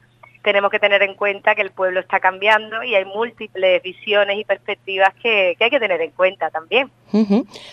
tenemos 0.48 0.70
que 0.70 0.78
tener 0.78 1.02
en 1.02 1.12
cuenta 1.12 1.54
que 1.54 1.61
el 1.61 1.72
pueblo 1.72 2.00
está 2.00 2.20
cambiando 2.20 2.82
y 2.82 2.94
hay 2.94 3.04
múltiples 3.04 3.82
visiones 3.82 4.38
y 4.38 4.44
perspectivas 4.44 5.12
que, 5.22 5.54
hay 5.61 5.70
que 5.70 5.78
tener 5.78 6.00
en 6.00 6.11
cuenta 6.12 6.48
también. 6.48 6.90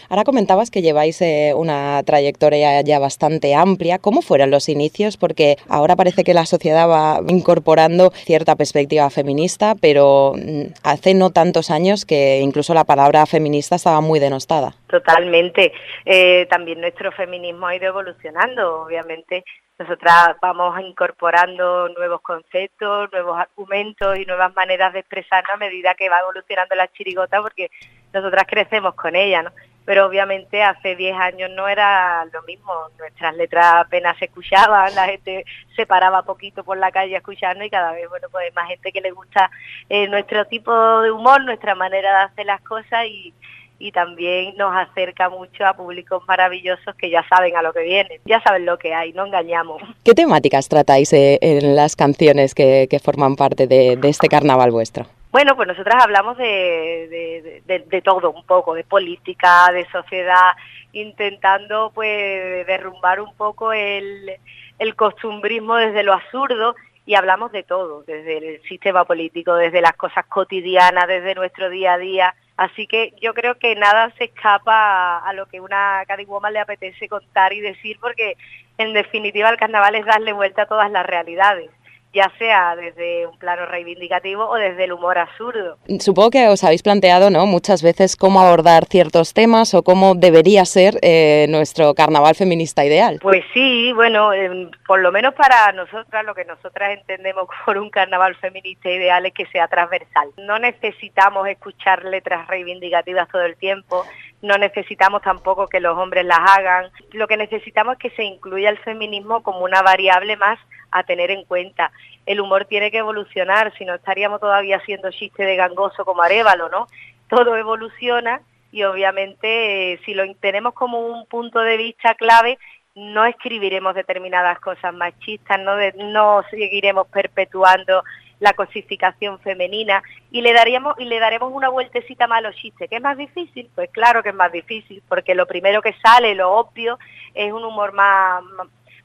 Ahora 0.09 0.25
comentabas 0.25 0.71
que 0.71 0.81
lleváis 0.81 1.21
eh, 1.21 1.53
una 1.55 2.03
trayectoria 2.03 2.81
ya 2.81 2.99
bastante 2.99 3.55
amplia. 3.55 3.97
¿Cómo 3.97 4.21
fueron 4.21 4.51
los 4.51 4.67
inicios? 4.67 5.15
Porque 5.15 5.57
ahora 5.69 5.95
parece 5.95 6.25
que 6.25 6.33
la 6.33 6.45
sociedad 6.45 6.89
va 6.89 7.21
incorporando 7.29 8.11
cierta 8.11 8.57
perspectiva 8.57 9.09
feminista, 9.09 9.75
pero 9.79 10.33
mm, 10.35 10.73
hace 10.83 11.13
no 11.13 11.29
tantos 11.29 11.71
años 11.71 12.05
que 12.05 12.41
incluso 12.41 12.73
la 12.73 12.83
palabra 12.83 13.25
feminista 13.25 13.77
estaba 13.77 14.01
muy 14.01 14.19
denostada. 14.19 14.75
Totalmente. 14.95 15.73
Eh, 16.05 16.45
también 16.49 16.79
nuestro 16.79 17.11
feminismo 17.11 17.67
ha 17.67 17.75
ido 17.75 17.87
evolucionando, 17.87 18.83
obviamente 18.83 19.43
nosotras 19.77 20.37
vamos 20.41 20.79
incorporando 20.79 21.89
nuevos 21.89 22.21
conceptos, 22.21 23.11
nuevos 23.11 23.37
argumentos 23.37 24.17
y 24.17 24.23
nuevas 24.23 24.55
maneras 24.55 24.93
de 24.93 24.99
expresarnos 24.99 25.51
a 25.51 25.57
medida 25.57 25.95
que 25.95 26.07
va 26.07 26.21
evolucionando 26.21 26.75
la 26.75 26.87
chirigota 26.87 27.41
porque 27.41 27.69
nosotras 28.13 28.45
crecemos 28.47 28.95
con 28.95 29.17
ella, 29.17 29.43
¿no? 29.43 29.51
Pero 29.83 30.05
obviamente 30.05 30.63
hace 30.63 30.95
10 30.95 31.17
años 31.17 31.51
no 31.51 31.67
era 31.67 32.23
lo 32.31 32.41
mismo, 32.43 32.71
nuestras 32.97 33.35
letras 33.35 33.65
apenas 33.75 34.17
se 34.17 34.25
escuchaban, 34.25 34.95
la 34.95 35.07
gente 35.07 35.43
se 35.75 35.85
paraba 35.85 36.23
poquito 36.23 36.63
por 36.63 36.77
la 36.77 36.89
calle 36.89 37.15
a 37.15 37.17
escucharnos 37.17 37.67
y 37.67 37.69
cada 37.69 37.91
vez, 37.91 38.07
bueno, 38.07 38.29
pues 38.31 38.45
hay 38.45 38.53
más 38.53 38.69
gente 38.69 38.93
que 38.93 39.01
le 39.01 39.11
gusta 39.11 39.51
eh, 39.89 40.07
nuestro 40.07 40.45
tipo 40.45 41.01
de 41.01 41.11
humor, 41.11 41.43
nuestra 41.43 41.75
manera 41.75 42.19
de 42.19 42.23
hacer 42.23 42.45
las 42.45 42.61
cosas 42.61 43.05
y, 43.07 43.33
y 43.79 43.91
también 43.91 44.55
nos 44.57 44.75
acerca 44.75 45.29
mucho 45.29 45.65
a 45.65 45.73
públicos 45.73 46.23
maravillosos 46.27 46.95
que 46.95 47.09
ya 47.09 47.25
saben 47.27 47.55
a 47.55 47.61
lo 47.61 47.73
que 47.73 47.83
vienen, 47.83 48.21
ya 48.25 48.41
saben 48.41 48.65
lo 48.65 48.77
que 48.77 48.93
hay, 48.93 49.13
no 49.13 49.25
engañamos. 49.25 49.81
¿Qué 50.03 50.13
temáticas 50.13 50.69
tratáis 50.69 51.11
eh, 51.13 51.39
en 51.41 51.75
las 51.75 51.95
canciones 51.95 52.55
que, 52.55 52.87
forman 53.03 53.35
parte 53.35 53.67
de, 53.67 53.99
este 54.03 54.27
carnaval 54.27 54.71
vuestro? 54.71 55.05
Bueno, 55.31 55.55
pues 55.55 55.67
nosotras 55.67 56.01
hablamos 56.01 56.37
de, 56.37 57.61
de, 57.65 58.01
todo 58.01 58.31
un 58.31 58.45
poco, 58.45 58.73
de 58.73 58.85
política, 58.85 59.69
de 59.73 59.85
sociedad, 59.89 60.53
intentando 60.93 61.91
pues 61.93 62.65
derrumbar 62.65 63.19
un 63.19 63.33
poco 63.35 63.73
el, 63.73 64.31
el 64.79 64.95
costumbrismo 64.95 65.75
desde 65.75 66.03
lo 66.03 66.13
absurdo 66.13 66.75
y 67.05 67.15
hablamos 67.15 67.51
de 67.51 67.63
todo, 67.63 68.03
desde 68.03 68.37
el 68.37 68.61
sistema 68.63 69.05
político, 69.05 69.55
desde 69.55 69.81
las 69.81 69.95
cosas 69.95 70.25
cotidianas, 70.25 71.07
desde 71.07 71.35
nuestro 71.35 71.69
día 71.69 71.93
a 71.93 71.97
día, 71.97 72.35
Así 72.57 72.87
que 72.87 73.13
yo 73.21 73.33
creo 73.33 73.55
que 73.55 73.75
nada 73.75 74.13
se 74.17 74.25
escapa 74.25 75.17
a, 75.17 75.33
lo 75.33 75.45
que 75.47 75.59
una 75.59 76.03
Woman 76.25 76.53
le 76.53 76.59
apetece 76.59 77.09
contar 77.09 77.51
y 77.51 77.59
decir, 77.59 77.97
porque 77.99 78.37
en 78.77 78.93
definitiva 78.93 79.49
el 79.49 79.57
carnaval 79.57 79.95
es 79.95 80.05
darle 80.05 80.31
vuelta 80.31 80.63
a 80.63 80.67
todas 80.67 80.89
las 80.89 81.05
realidades 81.05 81.69
ya 82.15 82.31
sea 82.39 82.75
desde 82.77 83.27
un 83.27 83.37
plano 83.37 83.65
reivindicativo 83.65 84.47
o 84.47 84.55
desde 84.55 84.85
el 84.85 84.93
humor 84.93 85.17
absurdo. 85.17 85.77
Supongo 85.99 86.31
que 86.31 86.47
os 86.47 86.63
habéis 86.63 86.81
planteado 86.81 87.29
¿no? 87.29 87.45
muchas 87.45 87.83
veces 87.83 88.15
cómo 88.15 88.39
abordar 88.39 88.85
ciertos 88.85 89.33
temas 89.33 89.73
o 89.73 89.83
cómo 89.83 90.15
debería 90.15 90.63
ser 90.63 90.97
eh, 91.01 91.45
nuestro 91.49 91.93
carnaval 91.93 92.33
feminista 92.33 92.85
ideal. 92.85 93.19
Pues 93.21 93.43
sí, 93.53 93.91
bueno, 93.93 94.31
em, 94.31 94.71
por 94.87 95.01
lo 95.01 95.11
menos 95.11 95.33
para 95.33 95.73
nosotras, 95.73 96.23
lo 96.25 96.33
que 96.33 96.45
nosotras 96.45 96.97
entendemos 96.97 97.47
por 97.65 97.77
un 97.77 97.89
carnaval 97.89 98.35
feminista 98.35 98.89
ideal 98.89 99.25
es 99.25 99.33
que 99.33 99.45
sea 99.47 99.67
transversal. 99.67 100.29
No 100.37 100.57
necesitamos 100.57 101.47
escuchar 101.49 102.05
letras 102.05 102.47
reivindicativas 102.47 103.27
todo 103.27 103.43
el 103.43 103.57
tiempo, 103.57 104.05
no 104.45 104.57
necesitamos 104.57 105.21
tampoco 105.23 105.67
que 105.67 105.79
los 105.79 105.97
hombres 105.97 106.25
las 106.25 106.39
hagan, 106.39 106.91
lo 107.11 107.27
que 107.27 107.35
necesitamos 107.35 107.93
es 107.93 107.99
que 107.99 108.15
se 108.15 108.23
incluya 108.23 108.69
el 108.69 108.77
feminismo 108.77 109.41
como 109.41 109.59
una 109.59 109.81
variable 109.81 110.37
más 110.37 110.59
a 110.91 111.03
tener 111.03 111.31
en 111.31 111.45
cuenta. 111.45 111.91
El 112.25 112.39
humor 112.39 112.65
tiene 112.65 112.91
que 112.91 112.99
evolucionar, 112.99 113.73
si 113.77 113.85
no 113.85 113.95
estaríamos 113.95 114.39
todavía 114.39 114.77
haciendo 114.77 115.11
chiste 115.11 115.43
de 115.43 115.55
gangoso 115.55 116.05
como 116.05 116.21
Arevalo, 116.21 116.69
¿no? 116.69 116.87
Todo 117.27 117.55
evoluciona 117.55 118.41
y 118.71 118.83
obviamente 118.83 119.93
eh, 119.93 119.99
si 120.05 120.13
lo 120.13 120.23
tenemos 120.35 120.73
como 120.73 120.99
un 120.99 121.25
punto 121.25 121.59
de 121.61 121.77
vista 121.77 122.13
clave, 122.13 122.59
no 122.93 123.25
escribiremos 123.25 123.95
determinadas 123.95 124.59
cosas 124.59 124.93
machistas, 124.93 125.59
no, 125.59 125.75
no 126.13 126.43
seguiremos 126.51 127.07
perpetuando 127.07 128.03
la 128.39 128.53
cosificación 128.53 129.39
femenina 129.39 130.03
y 130.31 130.41
le 130.41 130.53
daríamos 130.53 130.95
y 130.99 131.05
le 131.05 131.19
daremos 131.19 131.51
una 131.53 131.69
vueltecita 131.69 132.27
más 132.27 132.39
a 132.39 132.49
los 132.49 132.55
chistes. 132.55 132.89
¿Qué 132.89 132.97
es 132.97 133.01
más 133.01 133.17
difícil? 133.17 133.69
Pues 133.73 133.89
claro 133.91 134.21
que 134.23 134.29
es 134.29 134.35
más 134.35 134.51
difícil, 134.51 135.01
porque 135.07 135.35
lo 135.35 135.45
primero 135.45 135.81
que 135.81 135.95
sale, 136.03 136.35
lo 136.35 136.51
obvio, 136.51 136.99
es 137.33 137.51
un 137.51 137.63
humor 137.63 137.93
más, 137.93 138.43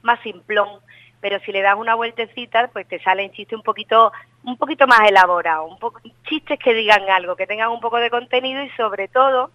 más 0.03 0.21
simplón 0.21 0.81
pero 1.21 1.39
si 1.41 1.53
le 1.53 1.61
das 1.61 1.77
una 1.77 1.95
vueltecita, 1.95 2.69
pues 2.69 2.89
te 2.89 2.99
salen 3.01 3.31
chistes 3.33 3.57
un 3.57 3.63
poquito, 3.63 4.13
un 4.45 4.57
poquito 4.57 4.87
más 4.87 5.01
elaborados, 5.09 5.71
un 5.71 5.79
poco, 5.79 6.01
chistes 6.25 6.59
que 6.59 6.75
digan 6.75 7.09
algo, 7.11 7.37
que 7.37 7.47
tengan 7.47 7.71
un 7.71 7.81
poco 7.81 7.99
de 7.99 8.11
contenido 8.11 8.63
y 8.63 8.71
sobre 8.71 9.09
todo 9.09 9.51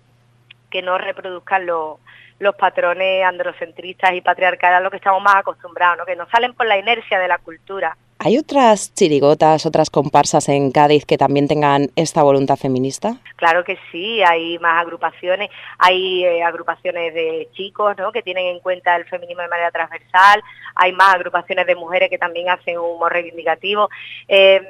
que 0.69 0.81
no 0.81 0.97
reproduzcan 0.97 1.65
lo, 1.65 1.99
los 2.39 2.55
patrones 2.55 3.23
androcentristas 3.23 4.13
y 4.13 4.21
patriarcales 4.21 4.77
a 4.77 4.81
los 4.81 4.91
que 4.91 4.97
estamos 4.97 5.23
más 5.23 5.37
acostumbrados, 5.37 5.97
¿no? 5.97 6.05
que 6.05 6.15
nos 6.15 6.29
salen 6.29 6.53
por 6.53 6.67
la 6.67 6.77
inercia 6.77 7.19
de 7.19 7.27
la 7.27 7.39
cultura. 7.39 7.97
¿Hay 8.17 8.37
otras 8.37 8.93
chirigotas, 8.93 9.65
otras 9.65 9.89
comparsas 9.89 10.47
en 10.47 10.71
Cádiz 10.71 11.05
que 11.05 11.17
también 11.17 11.47
tengan 11.47 11.89
esta 11.95 12.23
voluntad 12.23 12.55
feminista? 12.55 13.17
Claro 13.35 13.63
que 13.65 13.77
sí, 13.91 14.23
hay 14.23 14.57
más 14.59 14.81
agrupaciones, 14.81 15.49
hay 15.77 16.23
eh, 16.23 16.41
agrupaciones 16.41 17.13
de 17.13 17.49
chicos 17.53 17.95
¿no? 17.97 18.13
que 18.13 18.23
tienen 18.23 18.47
en 18.47 18.59
cuenta 18.61 18.95
el 18.95 19.05
feminismo 19.05 19.41
de 19.41 19.49
manera 19.49 19.69
transversal, 19.69 20.41
hay 20.75 20.93
más 20.93 21.13
agrupaciones 21.15 21.67
de 21.67 21.75
mujeres 21.75 22.09
que 22.09 22.17
también 22.17 22.49
hacen 22.49 22.77
humor 22.77 23.11
reivindicativo. 23.11 23.89
Eh, 24.27 24.61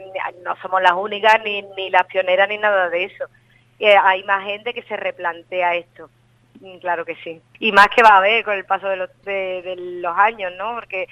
no 0.44 0.56
somos 0.62 0.82
las 0.82 0.94
únicas, 0.94 1.40
ni, 1.44 1.62
ni 1.78 1.90
las 1.92 2.06
pioneras, 2.08 2.50
ni 2.50 2.58
nada 2.58 2.90
de 2.90 3.06
eso. 3.06 3.26
Eh, 3.80 3.96
hay 3.96 4.24
más 4.24 4.44
gente 4.46 4.74
que 4.74 4.84
se 4.84 4.98
replantea 4.98 5.76
esto. 5.76 6.10
Mm, 6.66 6.80
claro 6.80 7.06
que 7.06 7.16
sí. 7.24 7.40
Y 7.60 7.72
más 7.72 7.90
que 7.96 8.02
va 8.02 8.10
a 8.10 8.18
haber 8.18 8.44
con 8.44 8.56
el 8.56 8.66
paso 8.66 8.88
de 8.88 8.96
los, 8.96 9.10
de, 9.24 9.76
los 9.78 10.18
años, 10.18 10.52
¿no? 10.58 10.74
Porque 10.74 11.08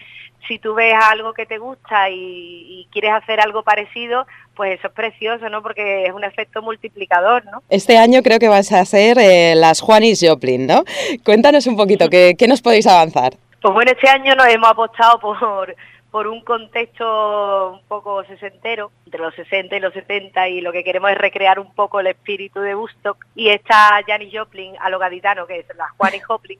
si 0.47 0.57
tú 0.57 0.73
ves 0.73 0.95
algo 0.99 1.33
que 1.33 1.45
te 1.45 1.59
gusta 1.59 2.09
y, 2.09 2.87
quieres 2.91 3.11
hacer 3.11 3.39
algo 3.39 3.63
parecido, 3.63 4.25
pues 4.55 4.79
eso 4.79 4.87
es 4.87 4.93
precioso, 4.93 5.49
¿no? 5.49 5.61
Porque 5.61 6.05
es 6.05 6.11
un 6.11 6.23
efecto 6.23 6.61
multiplicador, 6.61 7.45
¿no? 7.45 7.61
Este 7.69 7.97
año 7.97 8.21
creo 8.23 8.39
que 8.39 8.49
vas 8.49 8.71
a 8.71 8.83
ser 8.85 9.17
eh, 9.19 9.53
las 9.55 9.81
Juanis 9.81 10.23
Joplin, 10.27 10.65
¿no? 10.67 10.83
Cuéntanos 11.23 11.67
un 11.67 11.77
poquito, 11.77 12.09
¿qué, 12.09 12.35
¿qué 12.37 12.47
nos 12.47 12.61
podéis 12.61 12.87
avanzar? 12.87 13.33
Pues 13.61 13.73
bueno, 13.73 13.91
este 13.91 14.09
año 14.09 14.35
nos 14.35 14.47
hemos 14.47 14.69
apostado 14.69 15.19
por 15.19 15.75
por 16.13 16.27
un 16.27 16.41
contexto 16.41 17.71
un 17.71 17.87
poco 17.87 18.23
sesentero, 18.25 18.91
entre 19.03 19.19
los 19.19 19.33
60 19.33 19.75
y 19.75 19.79
los 19.79 19.93
70, 19.95 20.47
y 20.47 20.61
lo 20.61 20.71
que 20.71 20.83
queremos 20.83 21.09
es 21.09 21.17
recrear 21.17 21.57
un 21.57 21.73
poco 21.73 21.99
el 21.99 22.05
espíritu 22.05 22.59
de 22.59 22.75
Woodstock. 22.75 23.25
Y 23.33 23.49
está 23.49 23.99
Janis 24.05 24.31
Joplin, 24.31 24.75
a 24.79 24.91
lo 24.91 24.99
gaditano, 24.99 25.47
que 25.47 25.57
es 25.57 25.65
la 25.75 25.89
Juanis 25.97 26.23
Joplin, 26.27 26.59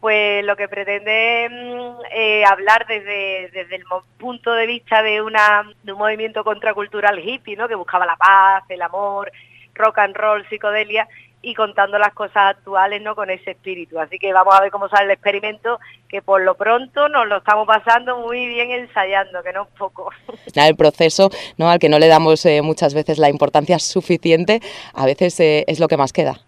pues 0.00 0.42
lo 0.46 0.56
que 0.56 0.68
pretende 0.68 1.50
mm, 1.50 2.04
eh, 2.12 2.44
hablar 2.46 2.86
desde, 2.86 3.50
desde 3.52 3.76
el 3.76 3.84
punto 4.16 4.54
de 4.54 4.66
vista 4.66 5.02
de, 5.02 5.20
una, 5.20 5.70
de 5.82 5.92
un 5.92 5.98
movimiento 5.98 6.42
contracultural 6.42 7.18
hippie, 7.18 7.56
¿no? 7.56 7.68
que 7.68 7.74
buscaba 7.74 8.06
la 8.06 8.16
paz, 8.16 8.64
el 8.70 8.80
amor, 8.80 9.30
rock 9.74 9.98
and 9.98 10.16
roll, 10.16 10.48
psicodelia, 10.48 11.06
y 11.44 11.54
contando 11.54 11.98
las 11.98 12.14
cosas 12.14 12.56
actuales 12.56 13.02
no 13.02 13.14
con 13.14 13.30
ese 13.30 13.52
espíritu. 13.52 14.00
Así 14.00 14.18
que 14.18 14.32
vamos 14.32 14.54
a 14.54 14.62
ver 14.62 14.70
cómo 14.70 14.88
sale 14.88 15.04
el 15.04 15.10
experimento, 15.10 15.78
que 16.08 16.22
por 16.22 16.40
lo 16.40 16.54
pronto 16.54 17.08
nos 17.08 17.26
lo 17.26 17.38
estamos 17.38 17.66
pasando 17.66 18.18
muy 18.18 18.46
bien 18.46 18.70
ensayando, 18.70 19.42
que 19.42 19.52
no 19.52 19.62
es 19.62 19.68
poco. 19.78 20.10
El 20.54 20.76
proceso, 20.76 21.30
¿no? 21.58 21.68
al 21.68 21.78
que 21.78 21.88
no 21.88 21.98
le 21.98 22.08
damos 22.08 22.46
eh, 22.46 22.62
muchas 22.62 22.94
veces 22.94 23.18
la 23.18 23.28
importancia 23.28 23.78
suficiente, 23.78 24.60
a 24.94 25.04
veces 25.04 25.38
eh, 25.40 25.64
es 25.66 25.78
lo 25.78 25.88
que 25.88 25.98
más 25.98 26.12
queda. 26.12 26.40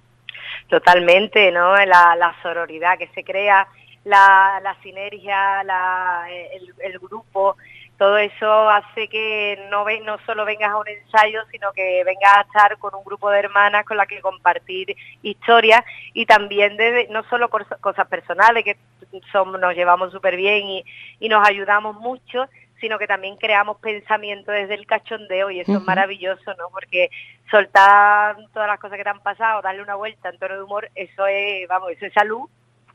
Totalmente, 0.69 1.53
¿no? 1.53 1.77
La, 1.77 2.17
la 2.17 2.35
sororidad 2.43 2.99
que 2.99 3.09
se 3.09 3.23
crea, 3.23 3.69
la, 4.05 4.61
la 4.63 4.75
sinergia, 4.83 5.63
la, 5.65 6.27
el, 6.31 6.73
el 6.81 6.99
grupo, 6.99 7.57
todo 7.99 8.19
eso 8.19 8.69
hace 8.69 9.09
que 9.09 9.67
no, 9.71 9.85
ve, 9.85 10.01
no 10.01 10.19
solo 10.27 10.45
vengas 10.45 10.71
a 10.71 10.79
un 10.79 10.89
ensayo, 10.89 11.43
sino 11.51 11.73
que 11.73 12.05
vengas 12.05 12.37
a 12.37 12.41
estar 12.43 12.79
con 12.79 12.95
un 12.95 13.05
grupo 13.05 13.31
de 13.31 13.39
hermanas 13.39 13.85
con 13.85 13.97
las 13.97 14.07
que 14.07 14.21
compartir 14.21 14.97
historias 15.23 15.83
y 16.13 16.27
también 16.27 16.77
de, 16.77 17.09
no 17.11 17.23
solo 17.25 17.49
cosas 17.49 18.07
personales, 18.09 18.65
que 18.65 18.77
son, 19.33 19.59
nos 19.61 19.75
llevamos 19.75 20.13
súper 20.13 20.37
bien 20.37 20.67
y, 20.67 20.85
y 21.21 21.29
nos 21.29 21.47
ayudamos 21.47 21.97
mucho, 21.97 22.47
sino 22.81 22.99
que 22.99 23.07
también 23.07 23.37
creamos 23.37 23.79
pensamiento 23.79 24.53
desde 24.53 24.75
el 24.75 24.87
cachondeo 24.87 25.51
y 25.51 25.61
eso 25.61 25.79
es 25.79 25.83
maravilloso, 25.83 26.55
¿no? 26.59 26.69
Porque 26.71 27.09
soltar 27.51 28.37
todas 28.53 28.69
las 28.69 28.79
cosas 28.79 28.99
que 28.99 29.05
te 29.05 29.11
han 29.11 29.21
pasado, 29.21 29.63
darle 29.63 29.83
una 29.83 29.95
vuelta 29.95 30.29
en 30.29 30.39
tono 30.39 30.55
de 30.55 30.63
humor, 30.63 30.91
eso 30.95 31.27
es, 31.27 31.67
vamos, 31.69 31.93
eso 31.93 32.05
es 32.05 32.13
salud 32.13 32.47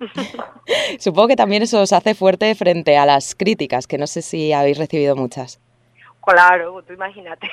Supongo 1.00 1.30
que 1.30 1.36
también 1.36 1.64
eso 1.64 1.82
os 1.82 1.94
hace 1.94 2.16
fuerte 2.16 2.54
frente 2.56 2.98
a 2.98 3.06
las 3.06 3.36
críticas, 3.36 3.88
que 3.88 3.98
no 3.98 4.08
sé 4.08 4.22
si 4.22 4.54
habéis 4.54 4.78
recibido 4.78 5.16
muchas. 5.16 5.60
Claro, 6.24 6.84
tú 6.84 6.94
imagínate. 6.94 7.50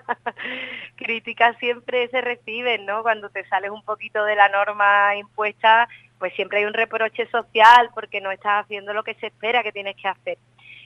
críticas 0.96 1.56
siempre 1.58 2.08
se 2.08 2.20
reciben, 2.20 2.86
¿no? 2.86 3.02
Cuando 3.02 3.28
te 3.28 3.46
sales 3.48 3.70
un 3.70 3.82
poquito 3.82 4.24
de 4.24 4.34
la 4.34 4.48
norma 4.48 5.14
impuesta, 5.16 5.88
pues 6.18 6.32
siempre 6.34 6.60
hay 6.60 6.64
un 6.64 6.72
reproche 6.72 7.28
social 7.30 7.90
porque 7.94 8.20
no 8.20 8.30
estás 8.30 8.64
haciendo 8.64 8.94
lo 8.94 9.02
que 9.02 9.14
se 9.14 9.26
espera 9.26 9.62
que 9.62 9.72
tienes 9.72 9.96
que 9.96 10.08
hacer. 10.08 10.38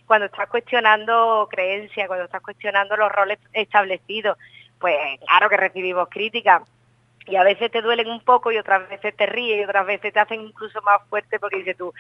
Cuando 0.07 0.27
estás 0.27 0.49
cuestionando 0.49 1.46
creencias, 1.51 2.09
cuando 2.09 2.25
estás 2.25 2.42
cuestionando 2.42 2.96
los 2.96 3.12
roles 3.12 3.38
establecidos, 3.53 4.37
pues 4.81 4.96
claro 5.20 5.49
que 5.49 5.57
recibimos 5.57 6.09
críticas 6.09 6.62
y 7.26 7.36
a 7.36 7.42
veces 7.42 7.70
te 7.70 7.82
duelen 7.82 8.08
un 8.08 8.20
poco 8.20 8.52
y 8.52 8.58
otras 8.58 8.88
veces 8.88 9.16
te 9.16 9.26
ríes 9.26 9.60
y 9.60 9.64
otras 9.64 9.86
veces 9.86 10.12
te 10.12 10.20
hacen 10.20 10.40
incluso 10.40 10.80
más 10.82 11.02
fuerte 11.08 11.38
porque 11.38 11.58
dices 11.58 11.76
tú, 11.76 11.92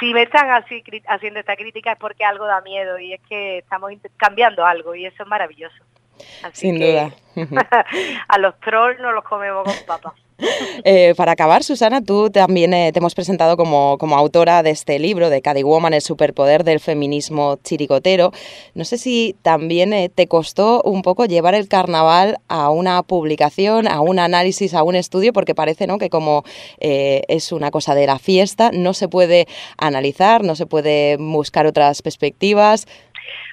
si 0.00 0.12
me 0.12 0.22
están 0.22 0.50
así 0.50 0.82
haciendo 1.06 1.40
esta 1.40 1.56
crítica 1.56 1.92
es 1.92 1.98
porque 1.98 2.24
algo 2.24 2.46
da 2.46 2.60
miedo 2.62 2.98
y 2.98 3.12
es 3.14 3.20
que 3.28 3.58
estamos 3.58 3.92
cambiando 4.16 4.64
algo 4.64 4.94
y 4.94 5.06
eso 5.06 5.22
es 5.22 5.28
maravilloso. 5.28 5.84
Sin 6.52 6.78
duda. 6.78 7.10
a 8.28 8.38
los 8.38 8.58
trolls 8.60 9.00
no 9.00 9.12
los 9.12 9.24
comemos 9.24 9.64
con 9.64 9.86
papas. 9.86 10.21
Eh, 10.84 11.14
para 11.16 11.32
acabar, 11.32 11.62
Susana, 11.62 12.02
tú 12.02 12.30
también 12.30 12.74
eh, 12.74 12.90
te 12.92 12.98
hemos 12.98 13.14
presentado 13.14 13.56
como, 13.56 13.98
como, 13.98 14.16
autora 14.16 14.62
de 14.62 14.70
este 14.70 14.98
libro, 14.98 15.30
de 15.30 15.40
Caddy 15.40 15.62
Woman, 15.62 15.94
el 15.94 16.00
superpoder 16.00 16.64
del 16.64 16.80
feminismo 16.80 17.58
chirigotero. 17.62 18.32
No 18.74 18.84
sé 18.84 18.98
si 18.98 19.36
también 19.42 19.92
eh, 19.92 20.08
te 20.08 20.26
costó 20.26 20.82
un 20.82 21.02
poco 21.02 21.26
llevar 21.26 21.54
el 21.54 21.68
carnaval 21.68 22.38
a 22.48 22.70
una 22.70 23.02
publicación, 23.02 23.86
a 23.86 24.00
un 24.00 24.18
análisis, 24.18 24.74
a 24.74 24.82
un 24.82 24.96
estudio, 24.96 25.32
porque 25.32 25.54
parece 25.54 25.86
¿no? 25.86 25.98
que 25.98 26.10
como 26.10 26.42
es 26.78 27.52
una 27.52 27.70
cosa 27.70 27.94
de 27.94 28.06
la 28.06 28.18
fiesta, 28.18 28.70
no 28.72 28.94
se 28.94 29.08
puede 29.08 29.46
analizar, 29.78 30.42
no 30.42 30.56
se 30.56 30.66
puede 30.66 31.16
buscar 31.16 31.66
otras 31.66 32.02
perspectivas. 32.02 32.86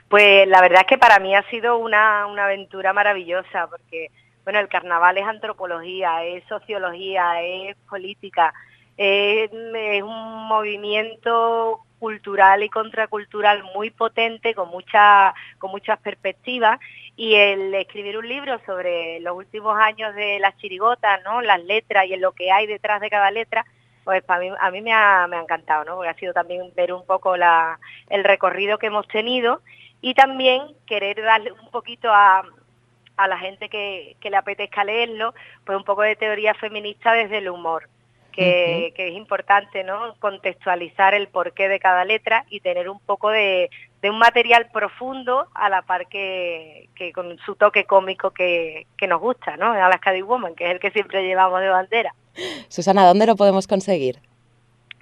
Pues 0.10 0.48
la 0.48 0.62
verdad 0.62 0.82
es 0.82 0.88
que 0.88 0.98
para 0.98 1.20
mí 1.20 1.36
ha 1.36 1.48
sido 1.50 1.78
una, 1.78 2.26
una 2.26 2.46
aventura 2.46 2.94
maravillosa, 2.94 3.68
porque 3.70 4.10
bueno, 4.50 4.62
el 4.62 4.68
carnaval 4.68 5.16
es 5.16 5.28
antropología, 5.28 6.24
es 6.24 6.44
sociología, 6.46 7.40
es 7.44 7.78
política, 7.88 8.52
es, 8.98 9.52
un 9.52 10.48
movimiento 10.48 11.82
cultural 12.00 12.64
y 12.64 12.70
contracultural 12.70 13.64
muy 13.76 13.92
potente, 13.92 14.56
con, 14.56 14.70
mucha, 14.70 15.36
con 15.60 15.70
muchas 15.70 16.00
perspectivas, 16.00 16.80
y 17.16 17.36
el 17.36 17.76
escribir 17.76 18.18
un 18.18 18.28
libro 18.28 18.60
sobre 18.66 19.20
los 19.20 19.38
últimos 19.38 19.78
años 19.78 20.16
de 20.16 20.40
las 20.40 20.58
chirigotas, 20.58 21.22
¿no? 21.24 21.44
las 21.44 21.64
letras 21.64 22.08
y 22.08 22.16
en 22.16 22.22
lo 22.22 22.32
que 22.32 22.52
hay 22.52 22.66
detrás 22.66 23.02
de 23.02 23.12
cada 23.12 23.30
letra, 23.30 23.68
pues 24.04 24.24
para 24.24 24.40
mí, 24.40 24.50
a 24.60 24.72
mí 24.72 24.82
me 24.82 24.94
ha, 24.94 25.28
me 25.28 25.36
ha 25.36 25.42
encantado, 25.42 25.86
¿no? 25.86 25.94
porque 25.94 26.10
ha 26.10 26.16
sido 26.16 26.34
también 26.34 26.74
ver 26.76 26.92
un 26.92 27.06
poco 27.06 27.38
la, 27.38 27.80
el 28.10 28.24
recorrido 28.24 28.80
que 28.80 28.88
hemos 28.88 29.08
tenido 29.10 29.62
y 30.02 30.16
también 30.16 30.64
querer 30.88 31.22
darle 31.22 31.52
un 31.52 31.70
poquito 31.70 32.10
a, 32.12 32.44
a 33.20 33.28
la 33.28 33.38
gente 33.38 33.68
que, 33.68 34.16
le 34.22 34.38
apetezca 34.38 34.86
leerlo, 34.86 35.34
pues 35.66 35.78
un 35.78 35.84
poco 35.84 36.04
de 36.04 36.16
teoría 36.16 36.54
feminista 36.54 37.12
desde 37.12 37.40
el 37.40 37.50
humor. 37.50 37.90
Que, 38.32 38.94
es 38.96 39.14
importante, 39.14 39.84
¿no? 39.84 40.16
Contextualizar 40.20 41.14
el 41.14 41.28
porqué 41.28 41.68
de 41.68 41.82
cada 41.82 42.06
letra 42.06 42.46
y 42.50 42.62
tener 42.62 42.88
un 42.88 43.02
poco 43.02 43.30
de, 43.30 43.70
un 44.04 44.18
material 44.18 44.70
profundo 44.72 45.50
a 45.54 45.68
la 45.68 45.82
par 45.82 46.08
que, 46.08 46.88
con 47.14 47.38
su 47.40 47.56
toque 47.56 47.84
cómico 47.84 48.32
que, 48.32 48.88
nos 49.06 49.20
gusta, 49.20 49.58
¿no? 49.58 49.74
A 49.74 49.90
las 49.90 50.00
Caddy 50.00 50.22
Woman, 50.22 50.56
que 50.56 50.68
es 50.68 50.72
el 50.72 50.80
que 50.80 50.92
siempre 50.92 51.22
llevamos 51.28 51.60
de 51.60 51.68
bandera. 51.68 52.14
Susana, 52.70 53.06
¿dónde 53.06 53.28
lo 53.28 53.36
podemos 53.36 53.68
conseguir? 53.68 54.20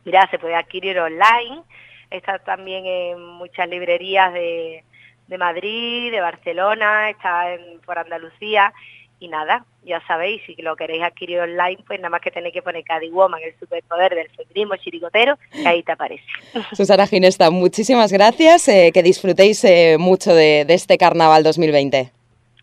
Mira, 0.04 0.28
se 0.32 0.40
puede 0.40 0.56
adquirir 0.56 0.98
online, 1.00 1.62
está 2.10 2.40
también 2.40 2.88
en 2.88 3.24
muchas 3.24 3.70
librerías 3.70 4.34
de, 4.34 4.84
de 5.28 5.38
Madrid, 5.38 6.12
de 6.12 6.22
Barcelona, 6.22 7.10
está 7.10 7.54
en, 7.54 7.80
por 7.86 8.00
Andalucía 8.00 8.74
y 9.20 9.28
nada, 9.30 9.66
ya 9.84 10.00
sabéis, 10.06 10.42
si 10.46 10.56
lo 10.62 10.76
queréis 10.76 11.02
adquirir 11.04 11.40
online, 11.40 11.80
pues 11.88 12.00
nada 12.00 12.10
más 12.10 12.22
que 12.22 12.30
tenéis 12.30 12.54
que 12.54 12.62
poner 12.62 12.84
Caddy 12.84 13.10
Woman, 13.10 13.42
el 13.44 13.58
superpoder 13.60 14.14
del 14.14 14.30
feminismo 14.30 14.76
chirigotero, 14.76 15.38
que 15.52 15.68
ahí 15.68 15.82
te 15.82 15.92
aparece. 15.92 16.24
Susana 16.74 17.08
Ginesta, 17.08 17.50
muchísimas 17.50 18.12
gracias, 18.12 18.68
eh, 18.68 18.92
que 18.94 19.02
disfrutéis 19.02 19.64
eh, 19.64 19.98
mucho 19.98 20.34
de, 20.36 20.66
de 20.66 20.74
este 20.74 20.98
Carnaval 20.98 21.44
2020. 21.44 22.12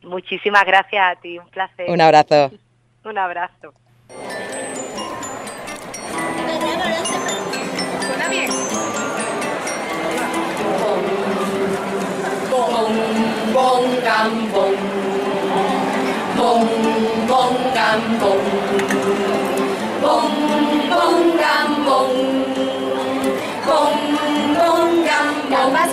Muchísimas 0.02 0.64
gracias 0.64 1.02
a 1.02 1.20
ti, 1.20 1.38
un 1.38 1.48
placer. 1.48 1.90
Un 1.90 2.00
abrazo. 2.00 2.52
Un 3.04 3.18
abrazo. 3.18 3.74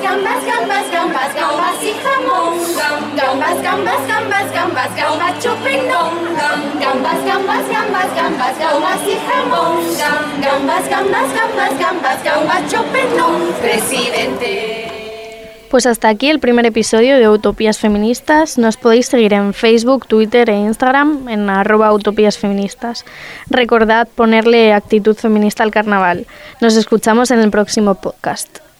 Gambas 0.02 0.44
gambas 0.46 0.86
gambas 0.92 1.34
gambas 1.34 1.84
y 1.84 1.94
jamón 2.04 2.54
gambas 3.16 3.62
gambas 3.62 4.06
gambas 4.08 4.52
gambas 4.54 4.96
gambas 4.96 5.34
chuping 5.42 5.88
dong 5.90 6.16
gambas 6.80 7.20
gambas 7.26 7.66
gambas 7.68 8.10
gambas 8.16 8.58
gambas 8.60 9.08
y 9.08 9.18
jamón 9.28 9.82
gambas 10.44 10.88
gambas 10.90 10.92
Gambas, 10.92 11.34
gambas, 11.34 11.78
gambas, 11.80 12.24
gambas, 12.24 12.72
Chopin, 12.72 13.10
presidente. 13.62 15.01
Pues 15.72 15.86
hasta 15.86 16.10
aquí 16.10 16.30
el 16.30 16.42
primer 16.42 16.66
episodio 16.66 17.18
de 17.18 17.30
Utopías 17.30 17.80
Feministas. 17.80 18.58
Nos 18.58 18.76
podéis 18.76 19.06
seguir 19.06 19.32
en 19.32 19.54
Facebook, 19.54 20.06
Twitter 20.06 20.50
e 20.50 20.58
Instagram 20.58 21.30
en 21.30 21.50
arroba 21.50 21.94
Utopías 21.94 22.38
Feministas. 22.38 23.06
Recordad 23.50 24.10
ponerle 24.14 24.74
actitud 24.74 25.16
feminista 25.16 25.64
al 25.64 25.72
carnaval. 25.72 26.28
Nos 26.60 26.76
escuchamos 26.76 27.32
en 27.32 27.40
el 27.40 27.52
próximo 27.52 27.96
podcast. 27.96 28.71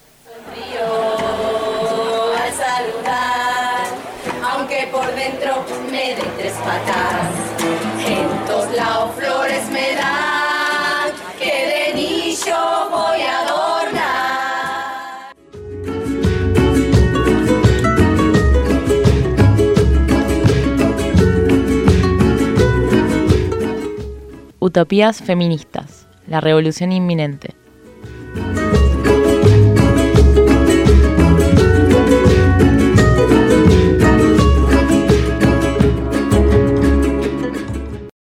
Utopías 24.72 25.20
feministas. 25.20 26.06
La 26.26 26.40
revolución 26.40 26.92
inminente. 26.92 27.54